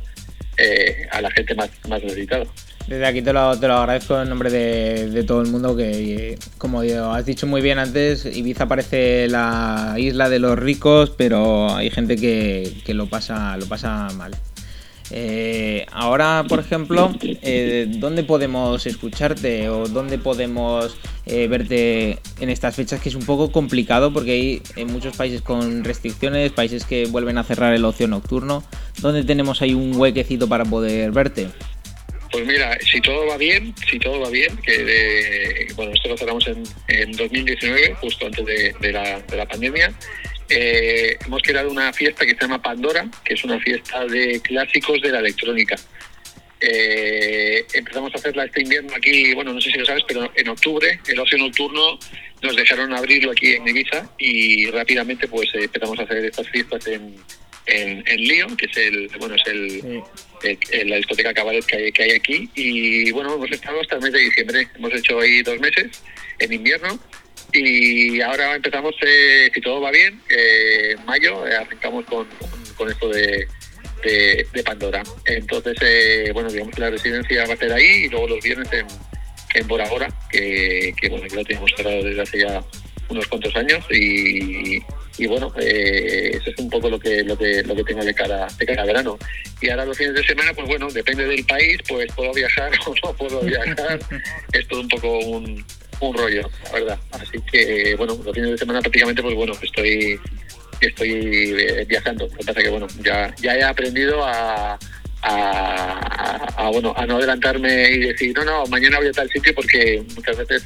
eh, 0.56 1.06
a 1.10 1.20
la 1.20 1.30
gente 1.30 1.54
más, 1.54 1.70
más 1.88 2.02
necesitada. 2.02 2.44
Desde 2.86 3.06
aquí 3.06 3.22
te 3.22 3.32
lo, 3.32 3.58
te 3.58 3.68
lo 3.68 3.74
agradezco 3.74 4.20
en 4.20 4.28
nombre 4.28 4.50
de, 4.50 5.10
de, 5.10 5.22
todo 5.22 5.42
el 5.42 5.48
mundo 5.48 5.76
que, 5.76 6.36
como 6.58 6.80
has 6.80 7.24
dicho 7.24 7.46
muy 7.46 7.60
bien 7.60 7.78
antes, 7.78 8.26
Ibiza 8.26 8.66
parece 8.66 9.28
la 9.28 9.94
isla 9.96 10.28
de 10.28 10.40
los 10.40 10.58
ricos, 10.58 11.10
pero 11.10 11.74
hay 11.74 11.90
gente 11.90 12.16
que, 12.16 12.82
que 12.84 12.94
lo, 12.94 13.06
pasa, 13.06 13.56
lo 13.56 13.66
pasa 13.66 14.08
mal. 14.16 14.32
Eh, 15.12 15.86
ahora, 15.90 16.44
por 16.48 16.60
ejemplo, 16.60 17.12
eh, 17.20 17.86
¿dónde 17.98 18.22
podemos 18.22 18.86
escucharte 18.86 19.68
o 19.68 19.88
dónde 19.88 20.18
podemos 20.18 20.96
eh, 21.26 21.48
verte 21.48 22.20
en 22.38 22.48
estas 22.48 22.76
fechas? 22.76 23.00
Que 23.00 23.08
es 23.08 23.16
un 23.16 23.24
poco 23.24 23.50
complicado 23.50 24.12
porque 24.12 24.30
hay 24.32 24.62
en 24.76 24.92
muchos 24.92 25.16
países 25.16 25.42
con 25.42 25.82
restricciones, 25.82 26.52
países 26.52 26.84
que 26.84 27.06
vuelven 27.06 27.38
a 27.38 27.44
cerrar 27.44 27.74
el 27.74 27.84
ocio 27.84 28.06
nocturno. 28.06 28.62
¿Dónde 29.00 29.24
tenemos 29.24 29.62
ahí 29.62 29.74
un 29.74 29.96
huequecito 29.96 30.48
para 30.48 30.64
poder 30.64 31.10
verte? 31.10 31.48
Pues 32.30 32.46
mira, 32.46 32.78
si 32.80 33.00
todo 33.00 33.26
va 33.26 33.36
bien, 33.36 33.74
si 33.90 33.98
todo 33.98 34.20
va 34.20 34.30
bien, 34.30 34.56
que 34.58 34.84
de, 34.84 35.72
bueno, 35.74 35.92
esto 35.92 36.10
lo 36.10 36.16
cerramos 36.16 36.46
en, 36.46 36.62
en 36.88 37.12
2019, 37.12 37.94
justo 38.00 38.26
antes 38.26 38.46
de, 38.46 38.92
la, 38.92 39.20
de 39.20 39.36
la 39.36 39.46
pandemia, 39.46 39.92
eh, 40.48 41.16
hemos 41.24 41.42
creado 41.42 41.70
una 41.70 41.92
fiesta 41.92 42.24
que 42.24 42.34
se 42.34 42.40
llama 42.40 42.62
Pandora, 42.62 43.08
que 43.24 43.34
es 43.34 43.42
una 43.42 43.58
fiesta 43.58 44.04
de 44.06 44.40
clásicos 44.40 45.00
de 45.00 45.10
la 45.10 45.18
electrónica. 45.18 45.76
Eh, 46.60 47.64
empezamos 47.72 48.12
a 48.14 48.18
hacerla 48.18 48.44
este 48.44 48.62
invierno 48.62 48.94
aquí, 48.94 49.34
bueno, 49.34 49.52
no 49.52 49.60
sé 49.60 49.70
si 49.72 49.78
lo 49.78 49.86
sabes, 49.86 50.04
pero 50.06 50.30
en 50.34 50.48
octubre, 50.48 51.00
el 51.08 51.18
ocio 51.18 51.38
nocturno, 51.38 51.98
nos 52.42 52.56
dejaron 52.56 52.92
abrirlo 52.92 53.32
aquí 53.32 53.54
en 53.54 53.66
Ibiza 53.66 54.10
y 54.18 54.70
rápidamente 54.70 55.26
pues 55.26 55.48
eh, 55.54 55.64
empezamos 55.64 55.98
a 55.98 56.02
hacer 56.02 56.24
estas 56.24 56.48
fiestas 56.48 56.86
en, 56.86 57.16
en, 57.66 58.02
en 58.06 58.20
Lyon, 58.20 58.56
que 58.56 58.66
es 58.66 58.76
el, 58.76 59.08
bueno, 59.18 59.34
es 59.34 59.46
el, 59.46 59.80
sí. 59.80 60.02
el, 60.42 60.58
el 60.72 60.90
la 60.90 60.96
discoteca 60.96 61.34
cabaret 61.34 61.64
que 61.64 61.76
hay, 61.76 61.92
que 61.92 62.02
hay 62.02 62.10
aquí. 62.12 62.50
Y 62.54 63.10
bueno, 63.12 63.34
hemos 63.34 63.50
estado 63.50 63.80
hasta 63.80 63.96
el 63.96 64.02
mes 64.02 64.12
de 64.12 64.20
diciembre. 64.20 64.68
Hemos 64.74 64.94
hecho 64.94 65.20
ahí 65.20 65.42
dos 65.42 65.58
meses 65.60 66.02
en 66.38 66.52
invierno. 66.52 66.98
Y 67.52 68.20
ahora 68.20 68.54
empezamos, 68.54 68.94
eh, 69.02 69.50
si 69.52 69.60
todo 69.60 69.80
va 69.80 69.90
bien, 69.90 70.20
eh, 70.28 70.94
en 70.96 71.04
mayo 71.04 71.46
eh, 71.46 71.56
arrancamos 71.56 72.04
con, 72.04 72.26
con, 72.76 72.90
esto 72.90 73.08
de, 73.08 73.46
de, 74.04 74.46
de, 74.52 74.62
Pandora. 74.62 75.02
Entonces, 75.24 75.76
eh, 75.80 76.30
bueno, 76.32 76.50
digamos 76.50 76.74
que 76.74 76.80
la 76.80 76.90
residencia 76.90 77.46
va 77.46 77.54
a 77.54 77.56
ser 77.56 77.72
ahí 77.72 78.04
y 78.04 78.08
luego 78.08 78.28
los 78.28 78.44
viernes 78.44 78.68
en, 78.72 78.86
en 79.54 79.66
Bora 79.66 79.88
Bora, 79.88 80.08
que, 80.30 80.94
que 81.00 81.08
bueno, 81.08 81.26
que 81.26 81.36
lo 81.36 81.44
tenemos 81.44 81.70
cerrado 81.76 82.04
desde 82.04 82.22
hace 82.22 82.38
ya 82.38 82.64
unos 83.08 83.26
cuantos 83.26 83.54
años 83.56 83.84
y, 83.90 84.80
y 85.20 85.26
bueno, 85.26 85.52
eh, 85.60 86.30
eso 86.32 86.48
es 86.48 86.58
un 86.58 86.70
poco 86.70 86.88
lo 86.88 86.98
que 86.98 87.22
lo 87.22 87.36
que 87.36 87.62
lo 87.62 87.74
que 87.76 87.84
tengo 87.84 88.02
de 88.02 88.14
cara 88.14 88.48
de 88.58 88.64
cara 88.64 88.82
a 88.82 88.86
verano. 88.86 89.18
Y 89.60 89.68
ahora 89.68 89.84
los 89.84 89.98
fines 89.98 90.14
de 90.14 90.24
semana, 90.24 90.54
pues 90.54 90.66
bueno, 90.66 90.88
depende 90.88 91.26
del 91.26 91.44
país, 91.44 91.76
pues 91.86 92.10
puedo 92.16 92.32
viajar 92.32 92.72
o 92.86 92.94
no 93.04 93.12
puedo 93.12 93.40
viajar. 93.42 94.00
es 94.52 94.66
todo 94.66 94.80
un 94.80 94.88
poco 94.88 95.18
un, 95.18 95.62
un 96.00 96.16
rollo, 96.16 96.48
la 96.64 96.72
verdad. 96.72 96.98
Así 97.10 97.38
que 97.52 97.94
bueno, 97.98 98.18
los 98.24 98.34
fines 98.34 98.52
de 98.52 98.56
semana 98.56 98.80
prácticamente, 98.80 99.20
pues 99.20 99.34
bueno, 99.34 99.52
estoy 99.60 100.18
estoy 100.80 101.10
eh, 101.58 101.84
viajando. 101.86 102.26
Lo 102.26 102.38
que 102.38 102.44
pasa 102.46 102.62
que 102.62 102.70
bueno, 102.70 102.86
ya 103.04 103.34
ya 103.42 103.56
he 103.56 103.62
aprendido 103.62 104.24
a 104.24 104.78
a, 105.22 106.48
a, 106.56 106.66
a, 106.66 106.70
bueno 106.70 106.94
a 106.96 107.04
no 107.04 107.18
adelantarme 107.18 107.90
y 107.90 107.98
decir 107.98 108.34
no 108.34 108.42
no 108.42 108.64
mañana 108.68 108.96
voy 108.96 109.08
a 109.08 109.12
tal 109.12 109.28
sitio 109.28 109.54
porque 109.54 110.02
muchas 110.16 110.38
veces 110.38 110.64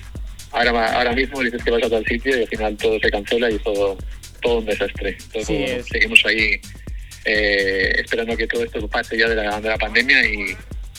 ahora 0.53 0.93
ahora 0.97 1.13
mismo 1.13 1.41
dices 1.41 1.61
que 1.65 1.73
vas 1.73 1.83
a 1.83 1.91
tal 1.91 2.07
sitio 2.07 2.39
y 2.39 2.43
al 2.43 2.47
final 2.47 2.77
todo 2.77 3.01
se 3.01 3.11
cancela 3.11 3.51
y 3.51 3.59
todo 3.59 3.99
todo 4.45 4.59
un 4.59 4.67
desastre. 4.67 5.17
Sí, 5.43 5.57
bueno, 5.59 5.85
seguimos 5.91 6.25
ahí 6.27 6.61
eh, 7.25 7.95
esperando 7.99 8.37
que 8.37 8.47
todo 8.47 8.63
esto 8.63 8.87
pase 8.87 9.19
ya 9.19 9.29
de 9.29 9.35
la, 9.35 9.61
de 9.61 9.69
la 9.71 9.79
pandemia 9.79 10.25
y, 10.27 10.57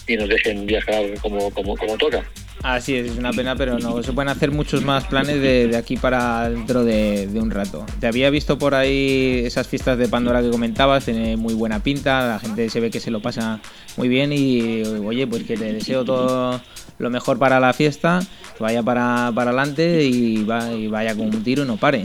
y, 0.08 0.18
nos 0.18 0.28
dejen 0.28 0.66
viajar 0.66 1.04
como, 1.22 1.52
como, 1.52 1.78
como 1.78 1.98
toca. 1.98 2.24
Así 2.64 2.96
es, 2.96 3.12
es 3.12 3.18
una 3.18 3.32
pena, 3.32 3.56
pero 3.56 3.78
no, 3.78 4.02
se 4.02 4.12
pueden 4.12 4.30
hacer 4.30 4.50
muchos 4.50 4.84
más 4.84 5.06
planes 5.06 5.40
de, 5.40 5.68
de 5.68 5.78
aquí 5.78 5.98
para 5.98 6.50
dentro 6.50 6.84
de, 6.84 7.28
de, 7.28 7.40
un 7.40 7.52
rato. 7.52 7.86
Te 8.00 8.08
había 8.08 8.32
visto 8.32 8.58
por 8.58 8.74
ahí 8.74 9.44
esas 9.46 9.68
fiestas 9.68 10.00
de 10.00 10.08
Pandora 10.08 10.42
que 10.42 10.50
comentabas, 10.50 11.06
tiene 11.06 11.38
muy 11.38 11.54
buena 11.54 11.84
pinta, 11.84 12.28
la 12.28 12.40
gente 12.40 12.68
se 12.70 12.80
ve 12.80 12.90
que 12.90 13.00
se 13.00 13.12
lo 13.12 13.22
pasa 13.22 13.62
muy 13.98 14.08
bien 14.08 14.34
y 14.34 14.82
oye, 14.84 15.28
pues 15.28 15.44
que 15.44 15.58
te 15.58 15.72
deseo 15.74 16.04
todo 16.04 16.60
lo 16.98 17.10
mejor 17.12 17.38
para 17.38 17.60
la 17.60 17.74
fiesta, 17.74 18.20
que 18.58 18.64
vaya 18.64 18.82
para, 18.82 19.32
para 19.36 19.52
adelante 19.52 20.04
y, 20.04 20.44
va, 20.44 20.72
y 20.72 20.88
vaya 20.88 21.16
con 21.16 21.28
un 21.28 21.44
tiro 21.44 21.64
y 21.64 21.68
no 21.68 21.78
pare. 21.78 22.02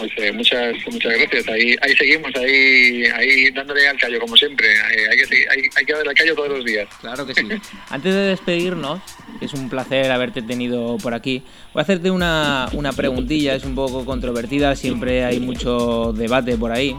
Pues, 0.00 0.12
eh, 0.16 0.32
muchas 0.32 0.74
muchas 0.90 1.12
gracias. 1.12 1.48
Ahí 1.48 1.76
ahí 1.82 1.94
seguimos, 1.94 2.32
ahí 2.36 3.04
ahí 3.04 3.50
dándole 3.50 3.86
al 3.86 3.98
callo 3.98 4.18
como 4.18 4.34
siempre. 4.34 4.66
Hay, 4.80 5.16
que 5.18 5.36
hay, 5.50 5.68
hay, 5.76 5.84
que 5.84 5.92
darle 5.92 6.08
al 6.08 6.14
callo 6.14 6.34
todos 6.34 6.48
los 6.48 6.64
días. 6.64 6.88
Claro 7.02 7.26
que 7.26 7.34
sí. 7.34 7.42
Antes 7.90 8.14
de 8.14 8.20
despedirnos, 8.20 9.02
es 9.42 9.52
un 9.52 9.68
placer 9.68 10.10
haberte 10.10 10.40
tenido 10.40 10.96
por 10.98 11.12
aquí, 11.12 11.42
voy 11.74 11.80
a 11.80 11.82
hacerte 11.82 12.10
una, 12.10 12.68
una 12.72 12.92
preguntilla, 12.94 13.54
es 13.54 13.64
un 13.64 13.74
poco 13.74 14.06
controvertida, 14.06 14.74
siempre 14.74 15.24
hay 15.24 15.38
mucho 15.38 16.14
debate 16.14 16.56
por 16.56 16.72
ahí, 16.72 16.96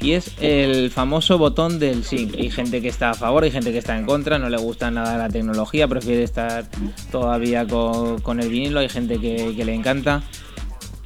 y 0.00 0.12
es 0.12 0.30
el 0.40 0.90
famoso 0.92 1.36
botón 1.36 1.80
del 1.80 2.04
sync. 2.04 2.36
Hay 2.36 2.50
gente 2.50 2.80
que 2.80 2.88
está 2.88 3.10
a 3.10 3.14
favor, 3.14 3.42
hay 3.42 3.50
gente 3.50 3.72
que 3.72 3.78
está 3.78 3.98
en 3.98 4.06
contra, 4.06 4.38
no 4.38 4.48
le 4.48 4.58
gusta 4.58 4.92
nada 4.92 5.18
la 5.18 5.28
tecnología, 5.28 5.88
prefiere 5.88 6.22
estar 6.22 6.66
todavía 7.10 7.66
con, 7.66 8.20
con 8.20 8.38
el 8.38 8.48
vinilo, 8.48 8.78
hay 8.78 8.88
gente 8.88 9.18
que, 9.18 9.54
que 9.56 9.64
le 9.64 9.74
encanta. 9.74 10.22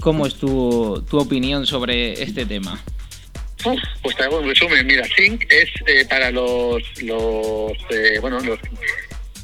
¿Cómo 0.00 0.26
es 0.26 0.34
tu, 0.34 1.04
tu 1.10 1.18
opinión 1.18 1.66
sobre 1.66 2.22
este 2.22 2.46
tema? 2.46 2.80
Pues 4.02 4.16
te 4.16 4.22
hago 4.22 4.38
un 4.38 4.48
resumen. 4.48 4.86
Mira, 4.86 5.04
Sync 5.16 5.44
es 5.50 5.68
eh, 5.86 6.04
para 6.08 6.30
los, 6.30 6.82
los 7.02 7.72
eh, 7.90 8.18
bueno, 8.20 8.38
los, 8.40 8.58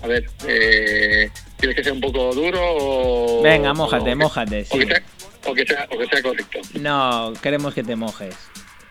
a 0.02 0.06
ver, 0.06 0.24
eh, 0.46 1.28
¿quieres 1.58 1.76
que 1.76 1.84
sea 1.84 1.92
un 1.92 2.00
poco 2.00 2.32
duro 2.32 2.60
o...? 2.62 3.42
Venga, 3.42 3.74
mójate, 3.74 4.12
o, 4.12 4.16
mójate, 4.16 4.60
o, 4.62 4.64
sí. 4.64 4.78
que 4.78 4.86
sea, 4.86 5.02
o, 5.44 5.54
que 5.54 5.66
sea, 5.66 5.88
o 5.90 5.98
que 5.98 6.06
sea 6.06 6.22
correcto. 6.22 6.60
No, 6.80 7.32
queremos 7.42 7.74
que 7.74 7.82
te 7.82 7.96
mojes. 7.96 8.34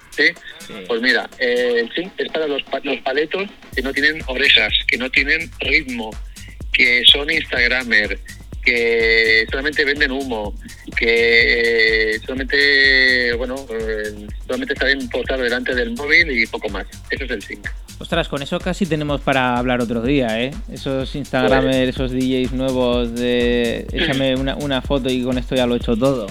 Sí, 0.10 0.26
Pues 0.88 1.02
mira, 1.02 1.28
eh, 1.40 1.78
el 1.80 1.94
sync 1.94 2.12
es 2.18 2.30
para 2.32 2.48
los, 2.48 2.62
los 2.84 2.98
paletos 3.00 3.50
que 3.76 3.82
no 3.82 3.92
tienen 3.94 4.22
orejas, 4.28 4.72
que 4.88 4.98
no 4.98 5.10
tienen 5.10 5.50
ritmo, 5.60 6.12
que 6.72 7.04
son 7.06 7.32
Instagramer, 7.32 8.20
que 8.66 9.46
solamente 9.50 9.84
venden 9.86 10.12
humo, 10.12 10.54
que 10.98 12.20
solamente, 12.26 13.34
bueno, 13.34 13.56
eh, 13.70 14.28
solamente 14.46 14.76
saben 14.76 15.10
posar 15.10 15.40
delante 15.42 15.76
del 15.76 15.92
móvil 15.92 16.32
y 16.32 16.46
poco 16.48 16.70
más. 16.70 16.86
Eso 17.10 17.26
es 17.26 17.32
el 17.32 17.42
sync. 17.42 17.68
Ostras, 18.00 18.28
con 18.28 18.42
eso 18.42 18.60
casi 18.60 18.86
tenemos 18.86 19.22
para 19.22 19.58
hablar 19.58 19.82
otro 19.82 20.02
día, 20.02 20.42
¿eh? 20.42 20.52
Esos 20.72 21.16
Instagramers, 21.16 21.96
Pues- 21.96 22.12
esos 22.12 22.12
DJs 22.12 22.52
nuevos 22.54 23.14
de 23.16 23.86
échame 23.94 24.36
una, 24.36 24.56
una 24.56 24.82
foto 24.82 25.10
y 25.12 25.24
con 25.24 25.38
esto 25.38 25.56
ya 25.56 25.66
lo 25.68 25.76
he 25.76 25.78
hecho 25.78 25.96
todo. 25.96 26.28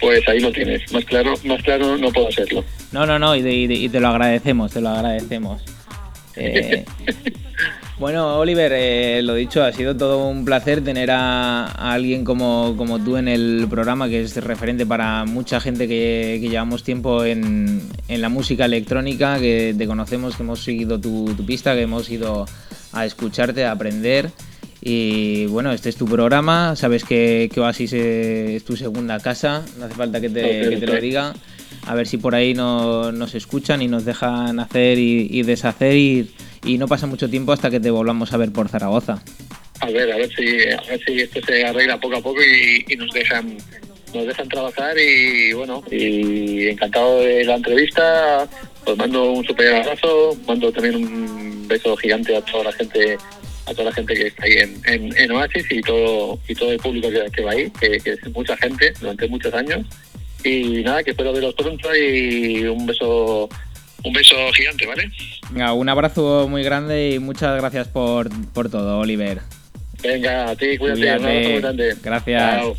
Pues 0.00 0.28
ahí 0.28 0.40
lo 0.40 0.52
tienes. 0.52 0.92
Más 0.92 1.04
claro, 1.04 1.34
más 1.44 1.62
claro 1.62 1.96
no 1.96 2.10
puedo 2.12 2.28
hacerlo. 2.28 2.64
No, 2.92 3.06
no, 3.06 3.18
no, 3.18 3.34
y, 3.34 3.42
de- 3.42 3.54
y 3.54 3.66
de- 3.66 3.74
y 3.74 3.88
te 3.88 4.00
lo 4.00 4.08
agradecemos, 4.08 4.72
te 4.72 4.80
lo 4.80 4.88
agradecemos. 4.90 5.62
Eh, 6.36 6.84
bueno, 7.98 8.38
Oliver, 8.38 8.72
eh, 8.74 9.22
lo 9.22 9.34
dicho, 9.34 9.62
ha 9.62 9.72
sido 9.72 9.96
todo 9.96 10.26
un 10.26 10.44
placer 10.44 10.82
tener 10.82 11.10
a, 11.10 11.66
a 11.66 11.92
alguien 11.92 12.24
como, 12.24 12.74
como 12.76 12.98
tú 12.98 13.16
en 13.16 13.28
el 13.28 13.66
programa, 13.70 14.08
que 14.08 14.22
es 14.22 14.36
referente 14.36 14.84
para 14.84 15.24
mucha 15.24 15.60
gente 15.60 15.86
que, 15.86 16.38
que 16.40 16.48
llevamos 16.48 16.82
tiempo 16.82 17.24
en, 17.24 17.82
en 18.08 18.20
la 18.20 18.28
música 18.28 18.64
electrónica, 18.64 19.38
que 19.38 19.74
te 19.78 19.86
conocemos, 19.86 20.36
que 20.36 20.42
hemos 20.42 20.64
seguido 20.64 21.00
tu, 21.00 21.32
tu 21.36 21.46
pista, 21.46 21.74
que 21.74 21.82
hemos 21.82 22.10
ido 22.10 22.46
a 22.92 23.06
escucharte, 23.06 23.64
a 23.64 23.72
aprender. 23.72 24.30
Y 24.80 25.46
bueno, 25.46 25.72
este 25.72 25.88
es 25.88 25.96
tu 25.96 26.04
programa, 26.04 26.76
sabes 26.76 27.04
que, 27.04 27.48
que 27.52 27.60
Oasis 27.60 27.92
es 27.94 28.64
tu 28.64 28.76
segunda 28.76 29.18
casa, 29.20 29.64
no 29.78 29.86
hace 29.86 29.94
falta 29.94 30.20
que 30.20 30.28
te, 30.28 30.68
que 30.68 30.76
te 30.76 30.86
lo 30.86 31.00
diga. 31.00 31.32
A 31.86 31.94
ver 31.94 32.06
si 32.06 32.16
por 32.16 32.34
ahí 32.34 32.54
no, 32.54 33.12
nos 33.12 33.34
escuchan 33.34 33.82
y 33.82 33.88
nos 33.88 34.04
dejan 34.04 34.58
hacer 34.58 34.98
y, 34.98 35.28
y 35.30 35.42
deshacer 35.42 35.96
y, 35.96 36.30
y 36.64 36.78
no 36.78 36.88
pasa 36.88 37.06
mucho 37.06 37.28
tiempo 37.28 37.52
hasta 37.52 37.70
que 37.70 37.80
te 37.80 37.90
volvamos 37.90 38.32
a 38.32 38.36
ver 38.36 38.52
por 38.52 38.68
Zaragoza. 38.68 39.22
A 39.80 39.90
ver, 39.90 40.10
a 40.12 40.16
ver 40.16 40.30
si, 40.34 40.62
a 40.70 40.80
ver 40.88 41.00
si 41.04 41.20
esto 41.20 41.40
se 41.46 41.64
arregla 41.64 42.00
poco 42.00 42.16
a 42.16 42.22
poco 42.22 42.40
y, 42.42 42.96
nos 42.96 43.10
dejan 43.10 43.56
nos 44.14 44.26
dejan 44.28 44.48
trabajar 44.48 44.96
y 44.96 45.52
bueno, 45.54 45.82
y 45.90 46.68
encantado 46.68 47.18
de 47.18 47.44
la 47.44 47.56
entrevista, 47.56 48.48
pues 48.84 48.96
mando 48.96 49.32
un 49.32 49.44
super 49.44 49.74
abrazo, 49.74 50.36
mando 50.46 50.70
también 50.70 50.96
un 50.96 51.66
beso 51.66 51.96
gigante 51.96 52.36
a 52.36 52.40
toda 52.42 52.64
la 52.64 52.72
gente 52.72 53.18
a 53.66 53.72
toda 53.72 53.86
la 53.86 53.92
gente 53.92 54.14
que 54.14 54.26
está 54.28 54.44
ahí 54.44 54.52
en, 54.52 54.80
en, 54.86 55.16
en 55.18 55.30
Oasis 55.32 55.66
y 55.68 55.80
todo 55.80 56.38
y 56.46 56.54
todo 56.54 56.70
el 56.70 56.78
público 56.78 57.08
que, 57.32 57.42
va 57.42 57.50
ahí, 57.50 57.70
que, 57.80 57.98
que 57.98 58.10
es 58.12 58.32
mucha 58.32 58.56
gente 58.58 58.92
durante 59.00 59.26
muchos 59.26 59.52
años. 59.52 59.84
Y 60.44 60.82
nada, 60.82 61.02
que 61.02 61.10
espero 61.10 61.32
veros 61.32 61.54
pronto 61.54 61.96
y 61.96 62.64
un 62.66 62.86
beso 62.86 63.48
un 64.04 64.12
beso 64.12 64.36
gigante, 64.52 64.86
¿vale? 64.86 65.10
Venga, 65.50 65.72
un 65.72 65.88
abrazo 65.88 66.46
muy 66.48 66.62
grande 66.62 67.12
y 67.12 67.18
muchas 67.18 67.56
gracias 67.58 67.88
por, 67.88 68.28
por 68.52 68.70
todo, 68.70 68.98
Oliver. 68.98 69.40
Venga, 70.02 70.50
a 70.50 70.56
ti, 70.56 70.76
cuídate, 70.76 71.00
Cuídate. 71.00 71.20
un 71.20 71.26
abrazo 71.26 71.48
muy 71.50 71.60
grande. 71.60 71.96
Gracias. 72.02 72.60
Chao. 72.60 72.76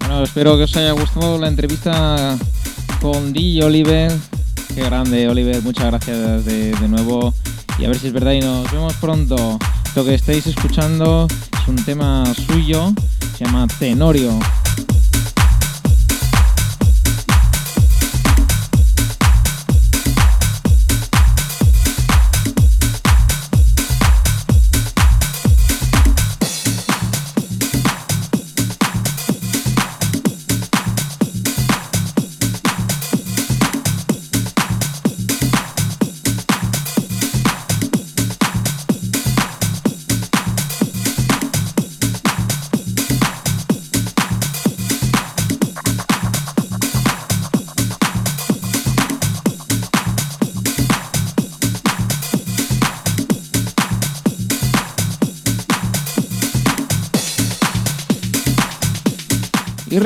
Bueno, 0.00 0.22
espero 0.24 0.56
que 0.56 0.62
os 0.64 0.76
haya 0.76 0.92
gustado 0.92 1.38
la 1.38 1.48
entrevista 1.48 2.38
con 3.00 3.32
DJ 3.32 3.64
Oliver. 3.64 4.12
Qué 4.78 4.84
grande, 4.84 5.28
Oliver. 5.28 5.60
Muchas 5.64 5.86
gracias 5.86 6.44
de, 6.44 6.70
de 6.70 6.88
nuevo. 6.88 7.34
Y 7.80 7.84
a 7.84 7.88
ver 7.88 7.98
si 7.98 8.06
es 8.06 8.12
verdad 8.12 8.30
y 8.30 8.38
nos 8.38 8.70
vemos 8.70 8.94
pronto. 9.00 9.58
Lo 9.96 10.04
que 10.04 10.14
estáis 10.14 10.46
escuchando 10.46 11.26
es 11.28 11.66
un 11.66 11.74
tema 11.84 12.24
suyo. 12.46 12.92
Se 13.36 13.44
llama 13.44 13.66
Tenorio. 13.80 14.38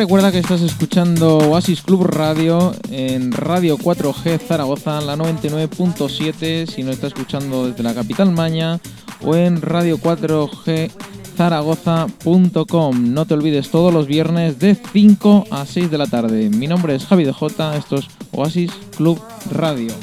Recuerda 0.03 0.33
que 0.33 0.41
estás 0.41 0.63
escuchando 0.63 1.39
Oasis 1.39 1.81
Club 1.83 2.03
Radio 2.07 2.75
en 2.91 3.31
Radio 3.31 3.79
4G 3.79 4.41
Zaragoza, 4.41 5.01
la 5.01 5.15
99.7, 5.15 6.67
si 6.67 6.83
no 6.83 6.91
estás 6.91 7.13
escuchando 7.13 7.69
desde 7.69 7.85
la 7.85 7.95
capital 7.95 8.33
Maña, 8.33 8.81
o 9.21 9.37
en 9.37 9.63
Radio 9.63 9.99
4G 9.99 10.91
Zaragoza.com. 11.37 13.15
No 13.15 13.27
te 13.27 13.35
olvides 13.35 13.71
todos 13.71 13.95
los 13.95 14.09
viernes 14.09 14.59
de 14.59 14.75
5 14.75 15.45
a 15.53 15.65
6 15.65 15.89
de 15.89 15.99
la 15.99 16.09
tarde. 16.09 16.51
Mi 16.51 16.67
nombre 16.67 16.97
es 16.97 17.07
Javi 17.07 17.23
de 17.23 17.33
J, 17.33 17.77
esto 17.77 17.95
es 17.95 18.09
Oasis 18.33 18.73
Club 18.97 19.21
Radio. 19.53 19.95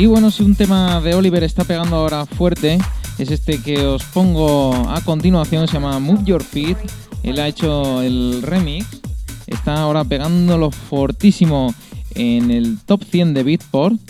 Y 0.00 0.06
bueno, 0.06 0.30
si 0.30 0.42
un 0.42 0.54
tema 0.54 0.98
de 1.02 1.14
Oliver 1.14 1.44
está 1.44 1.62
pegando 1.64 1.96
ahora 1.96 2.24
fuerte, 2.24 2.78
es 3.18 3.30
este 3.30 3.60
que 3.60 3.84
os 3.84 4.02
pongo 4.02 4.72
a 4.88 5.02
continuación, 5.02 5.68
se 5.68 5.74
llama 5.74 5.98
Move 5.98 6.24
Your 6.24 6.42
Feet. 6.42 6.78
Él 7.22 7.38
ha 7.38 7.46
hecho 7.46 8.00
el 8.00 8.40
remix, 8.40 8.86
está 9.46 9.82
ahora 9.82 10.02
pegándolo 10.04 10.70
fortísimo 10.70 11.74
en 12.14 12.50
el 12.50 12.78
top 12.78 13.04
100 13.04 13.34
de 13.34 13.42
Beatport 13.42 14.00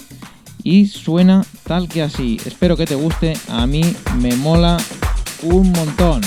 y 0.62 0.86
suena 0.86 1.44
tal 1.64 1.88
que 1.88 2.02
así. 2.02 2.36
Espero 2.46 2.76
que 2.76 2.86
te 2.86 2.94
guste, 2.94 3.32
a 3.48 3.66
mí 3.66 3.82
me 4.20 4.36
mola 4.36 4.76
un 5.42 5.72
montón. 5.72 6.20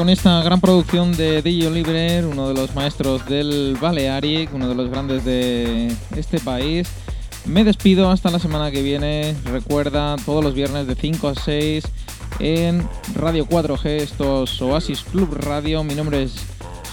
Con 0.00 0.08
esta 0.08 0.42
gran 0.42 0.62
producción 0.62 1.14
de 1.14 1.42
DJ 1.42 1.66
Oliver, 1.66 2.24
uno 2.24 2.48
de 2.48 2.54
los 2.54 2.74
maestros 2.74 3.26
del 3.26 3.76
Balearic, 3.78 4.48
uno 4.54 4.66
de 4.66 4.74
los 4.74 4.88
grandes 4.88 5.26
de 5.26 5.94
este 6.16 6.40
país. 6.40 6.88
Me 7.44 7.64
despido 7.64 8.10
hasta 8.10 8.30
la 8.30 8.38
semana 8.38 8.70
que 8.70 8.80
viene. 8.80 9.36
Recuerda, 9.44 10.16
todos 10.24 10.42
los 10.42 10.54
viernes 10.54 10.86
de 10.86 10.94
5 10.94 11.28
a 11.28 11.34
6 11.34 11.84
en 12.38 12.88
Radio 13.14 13.46
4G, 13.46 13.86
estos 14.00 14.62
Oasis 14.62 15.02
Club 15.02 15.34
Radio. 15.34 15.84
Mi 15.84 15.94
nombre 15.94 16.22
es 16.22 16.32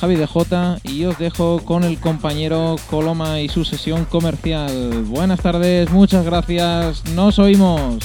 Javi 0.01 0.17
DJ 0.17 0.81
y 0.83 1.05
os 1.05 1.17
dejo 1.17 1.61
con 1.63 1.85
el 1.85 2.01
compañero 2.01 2.75
Coloma 2.89 3.39
y 3.39 3.47
su 3.47 3.63
sesión 3.63 4.03
comercial. 4.03 5.05
Buenas 5.05 5.39
tardes, 5.39 5.89
muchas 5.91 6.25
gracias, 6.25 7.05
nos 7.13 7.39
oímos. 7.39 8.03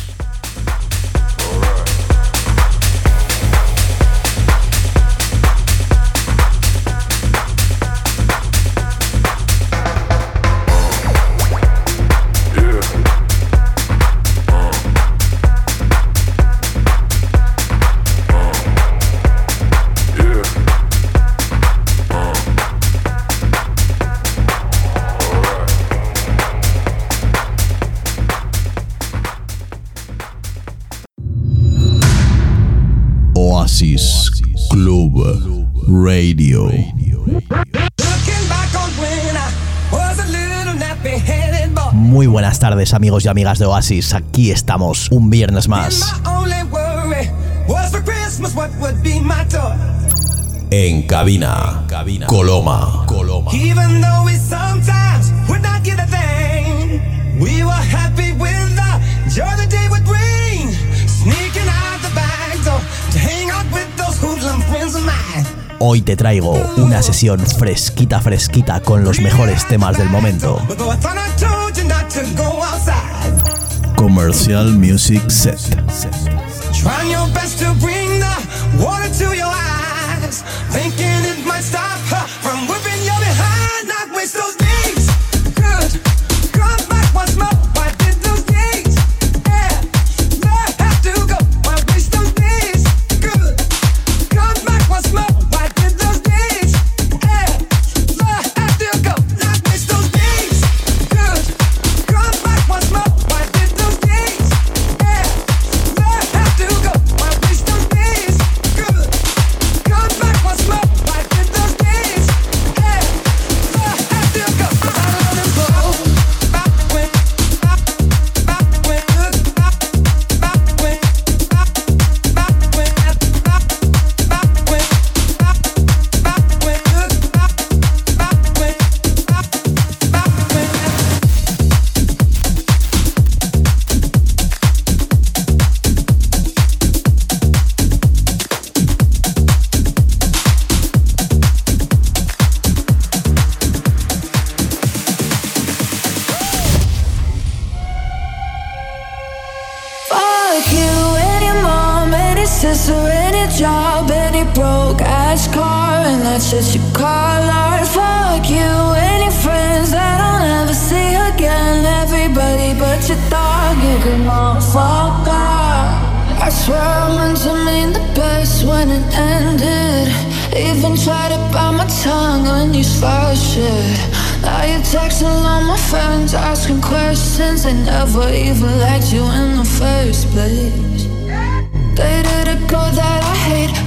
Muy 42.13 42.27
buenas 42.27 42.59
tardes 42.59 42.93
amigos 42.93 43.25
y 43.25 43.29
amigas 43.29 43.59
de 43.59 43.65
Oasis, 43.65 44.13
aquí 44.13 44.51
estamos 44.51 45.11
un 45.11 45.31
viernes 45.31 45.67
más. 45.67 46.15
En 50.71 51.07
cabina, 51.07 51.85
cabina. 51.89 52.27
Coloma, 52.27 53.05
Coloma. 53.07 53.51
Hoy 65.85 66.01
te 66.01 66.15
traigo 66.15 66.53
una 66.77 67.03
sesión 67.03 67.41
fresquita, 67.41 68.21
fresquita 68.21 68.79
con 68.79 69.03
los 69.03 69.21
mejores 69.21 69.67
temas 69.67 69.99
del 69.99 70.09
momento. 70.11 70.63
Commercial 73.97 74.75
Music 74.75 75.29
Set. 75.29 75.59
Try 76.73 77.11
your 77.11 77.29
best 77.35 77.59
to 77.59 77.75
bring 77.81 78.21
the 78.21 78.81
water 78.81 79.11
to 79.19 79.35
your 79.35 79.51
eyes. 79.51 80.45
Thinking 80.71 81.25
it 81.25 81.45
might 81.45 81.65
stop. 81.65 82.02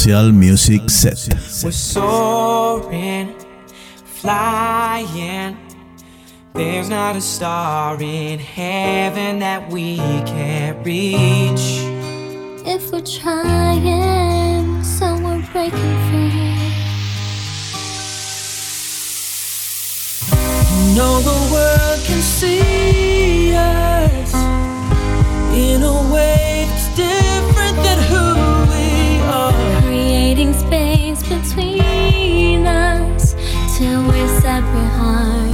Social 0.00 0.32
Music 0.32 0.88
Set. 0.88 1.28
We're 1.62 1.72
soaring, 1.72 3.34
flying. 4.06 5.58
There's 6.54 6.88
not 6.88 7.16
a 7.16 7.20
star 7.20 8.00
in 8.00 8.38
heaven 8.38 9.40
that 9.40 9.68
we 9.68 9.98
can't 9.98 10.86
reach. 10.86 11.84
If 12.66 12.90
we're 12.90 13.02
trying. 13.02 14.19
Every 34.50 34.84
heart. 34.98 35.49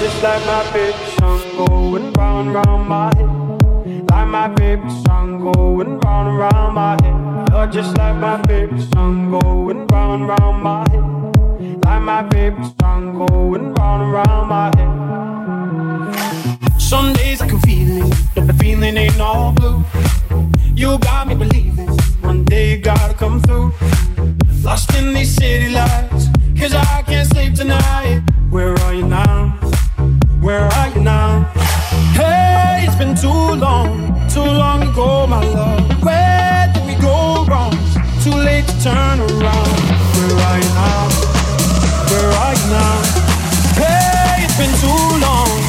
Just 0.00 0.22
like 0.22 0.44
my 0.46 0.62
favorite 0.72 1.18
song 1.18 1.40
going 1.56 2.12
round 2.12 2.54
round 2.54 2.88
my 2.88 3.12
head. 3.16 3.28
Like 4.10 4.28
my 4.28 4.54
favorite 4.54 4.92
song 5.04 5.40
going 5.40 5.98
round 5.98 6.38
round 6.38 6.74
my 6.74 6.96
head. 7.02 7.48
You're 7.50 7.66
just 7.66 7.96
like 7.96 8.14
my 8.16 8.40
favorite 8.42 8.82
song 8.92 9.30
going 9.30 9.88
round 9.88 10.28
round 10.28 10.62
my 10.62 10.88
head. 10.90 11.84
Like 11.84 12.02
my 12.02 12.28
favorite 12.30 12.72
song 12.80 13.26
going 13.26 13.74
round 13.74 14.12
round 14.12 14.48
my 14.48 14.70
head. 14.76 16.80
Some 16.80 17.12
days 17.14 17.42
I 17.42 17.48
can 17.48 17.58
feel 17.62 18.06
it, 18.06 18.14
but 18.36 18.46
the 18.46 18.52
feeling 18.52 18.96
ain't 18.96 19.20
all 19.20 19.50
blue. 19.52 19.84
You 20.76 20.96
got 20.98 21.26
me 21.26 21.34
believing 21.34 21.88
one 22.20 22.44
day 22.44 22.76
you 22.76 22.78
gotta 22.78 23.14
come 23.14 23.40
through. 23.40 23.72
Lost 24.62 24.94
in 24.94 25.12
these 25.12 25.34
city 25.34 25.70
lights, 25.70 26.28
cause 26.56 26.72
I 26.72 27.02
can't 27.02 27.28
sleep 27.28 27.54
tonight. 27.54 28.22
Where 28.50 28.78
are 28.78 28.94
you 28.94 29.04
now? 29.04 29.58
Where 30.40 30.60
are 30.60 30.88
you 30.90 31.00
now? 31.00 31.44
Hey, 32.14 32.84
it's 32.86 32.94
been 32.94 33.16
too 33.16 33.28
long, 33.28 34.14
too 34.28 34.40
long 34.40 34.82
ago, 34.82 35.26
my 35.26 35.42
love. 35.42 36.02
Where 36.04 36.70
did 36.72 36.86
we 36.86 36.94
go 36.94 37.44
wrong? 37.44 37.72
Too 38.22 38.30
late 38.30 38.64
to 38.66 38.82
turn 38.82 39.18
around. 39.18 39.78
Where 40.14 40.34
are 40.46 40.58
you 40.62 40.70
now? 40.78 41.08
Where 42.08 42.30
are 42.42 42.54
you 42.54 42.66
now? 42.70 43.02
Hey, 43.82 44.44
it's 44.44 44.56
been 44.56 44.74
too 44.78 45.18
long. 45.26 45.67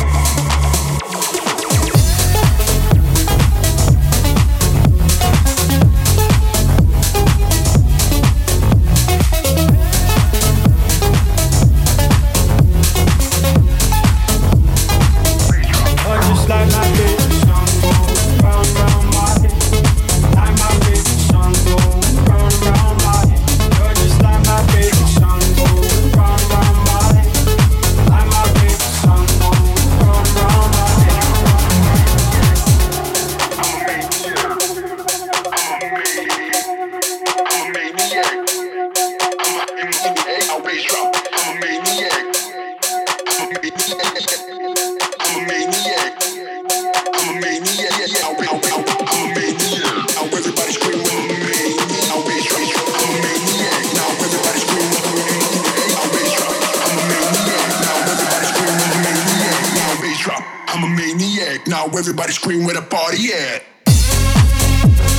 Everybody 61.99 62.31
scream 62.31 62.63
where 62.63 62.75
the 62.75 62.81
party 62.81 63.33
at. 63.33 65.18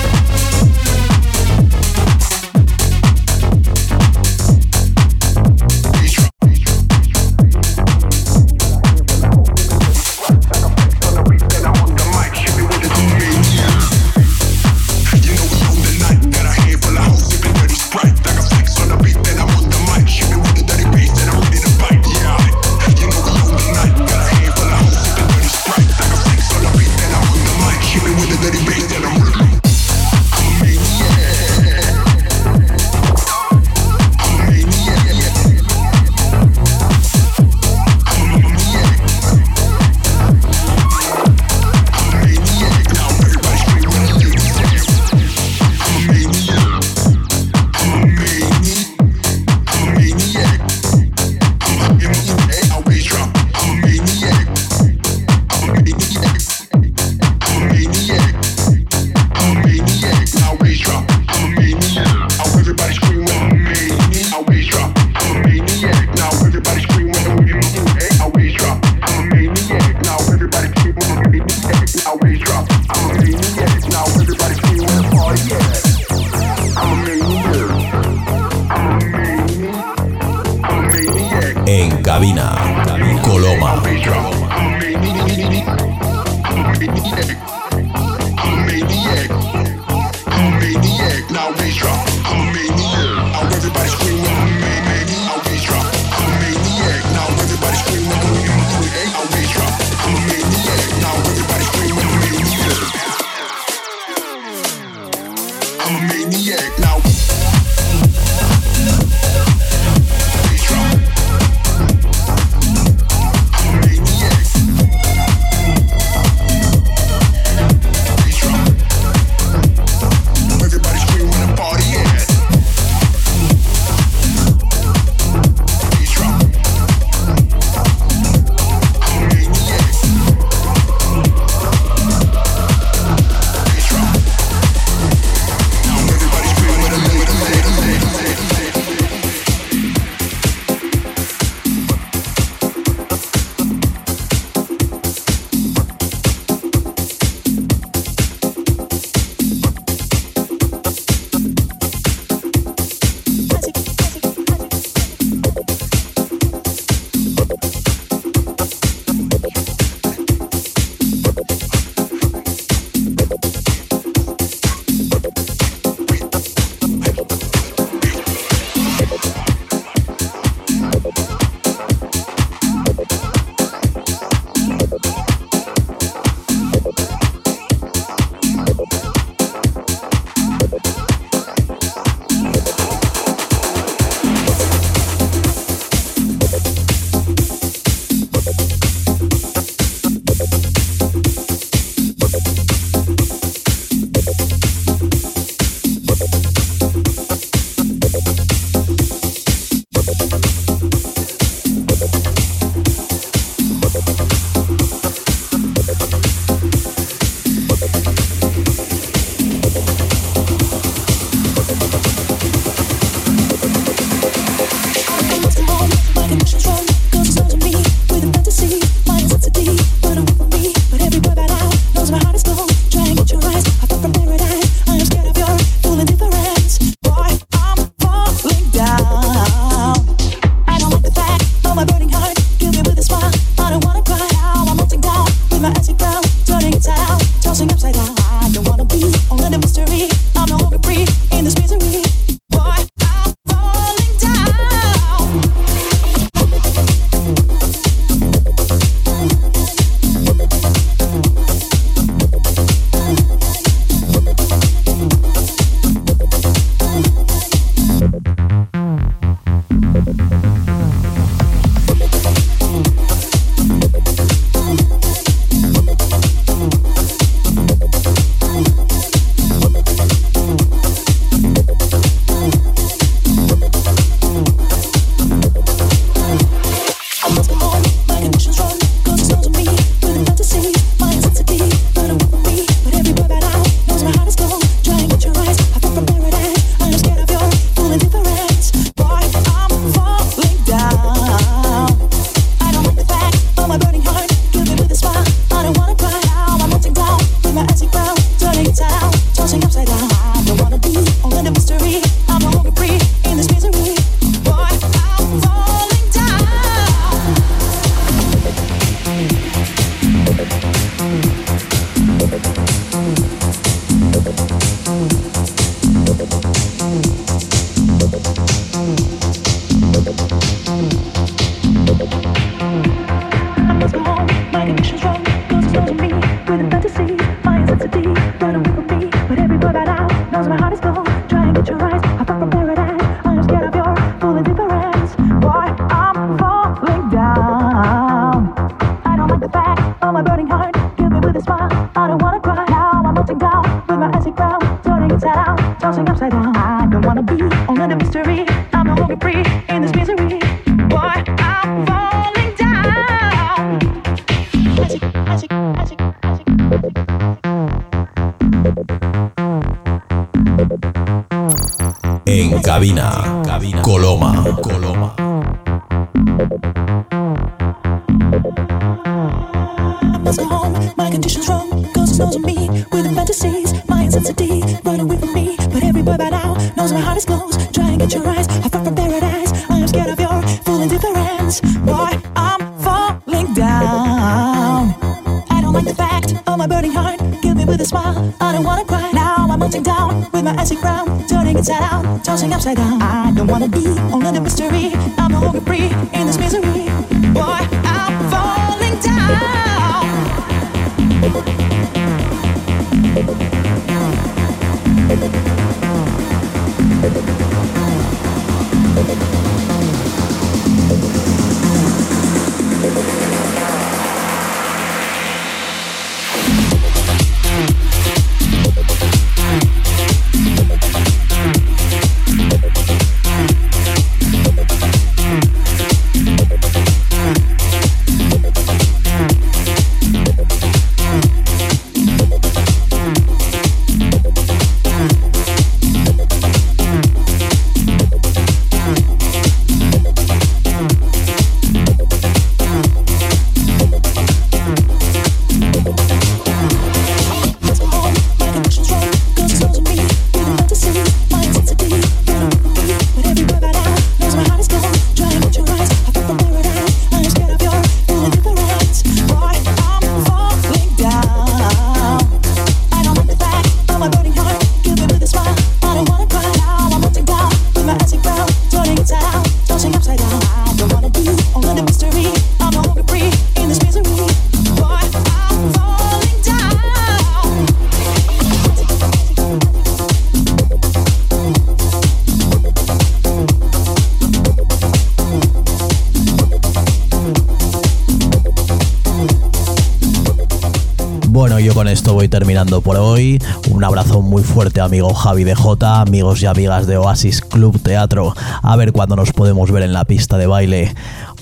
terminando 492.28 492.80
por 492.80 492.96
hoy. 492.96 493.38
Un 493.70 493.84
abrazo 493.84 494.22
muy 494.22 494.42
fuerte, 494.42 494.80
amigo 494.80 495.14
Javi 495.14 495.44
de 495.44 495.54
J, 495.54 496.00
amigos 496.00 496.42
y 496.42 496.46
amigas 496.46 496.86
de 496.86 496.96
Oasis 496.96 497.40
Club 497.40 497.80
Teatro. 497.82 498.34
A 498.62 498.76
ver 498.76 498.92
cuándo 498.92 499.16
nos 499.16 499.32
podemos 499.32 499.70
ver 499.70 499.82
en 499.82 499.92
la 499.92 500.04
pista 500.04 500.38
de 500.38 500.46
baile. 500.46 500.94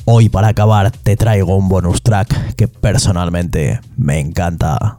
Hoy 0.05 0.29
para 0.29 0.49
acabar 0.49 0.91
te 0.91 1.17
traigo 1.17 1.57
un 1.57 1.69
bonus 1.69 2.03
track 2.03 2.55
que 2.55 2.69
personalmente 2.69 3.81
me 3.97 4.21
encanta. 4.21 4.99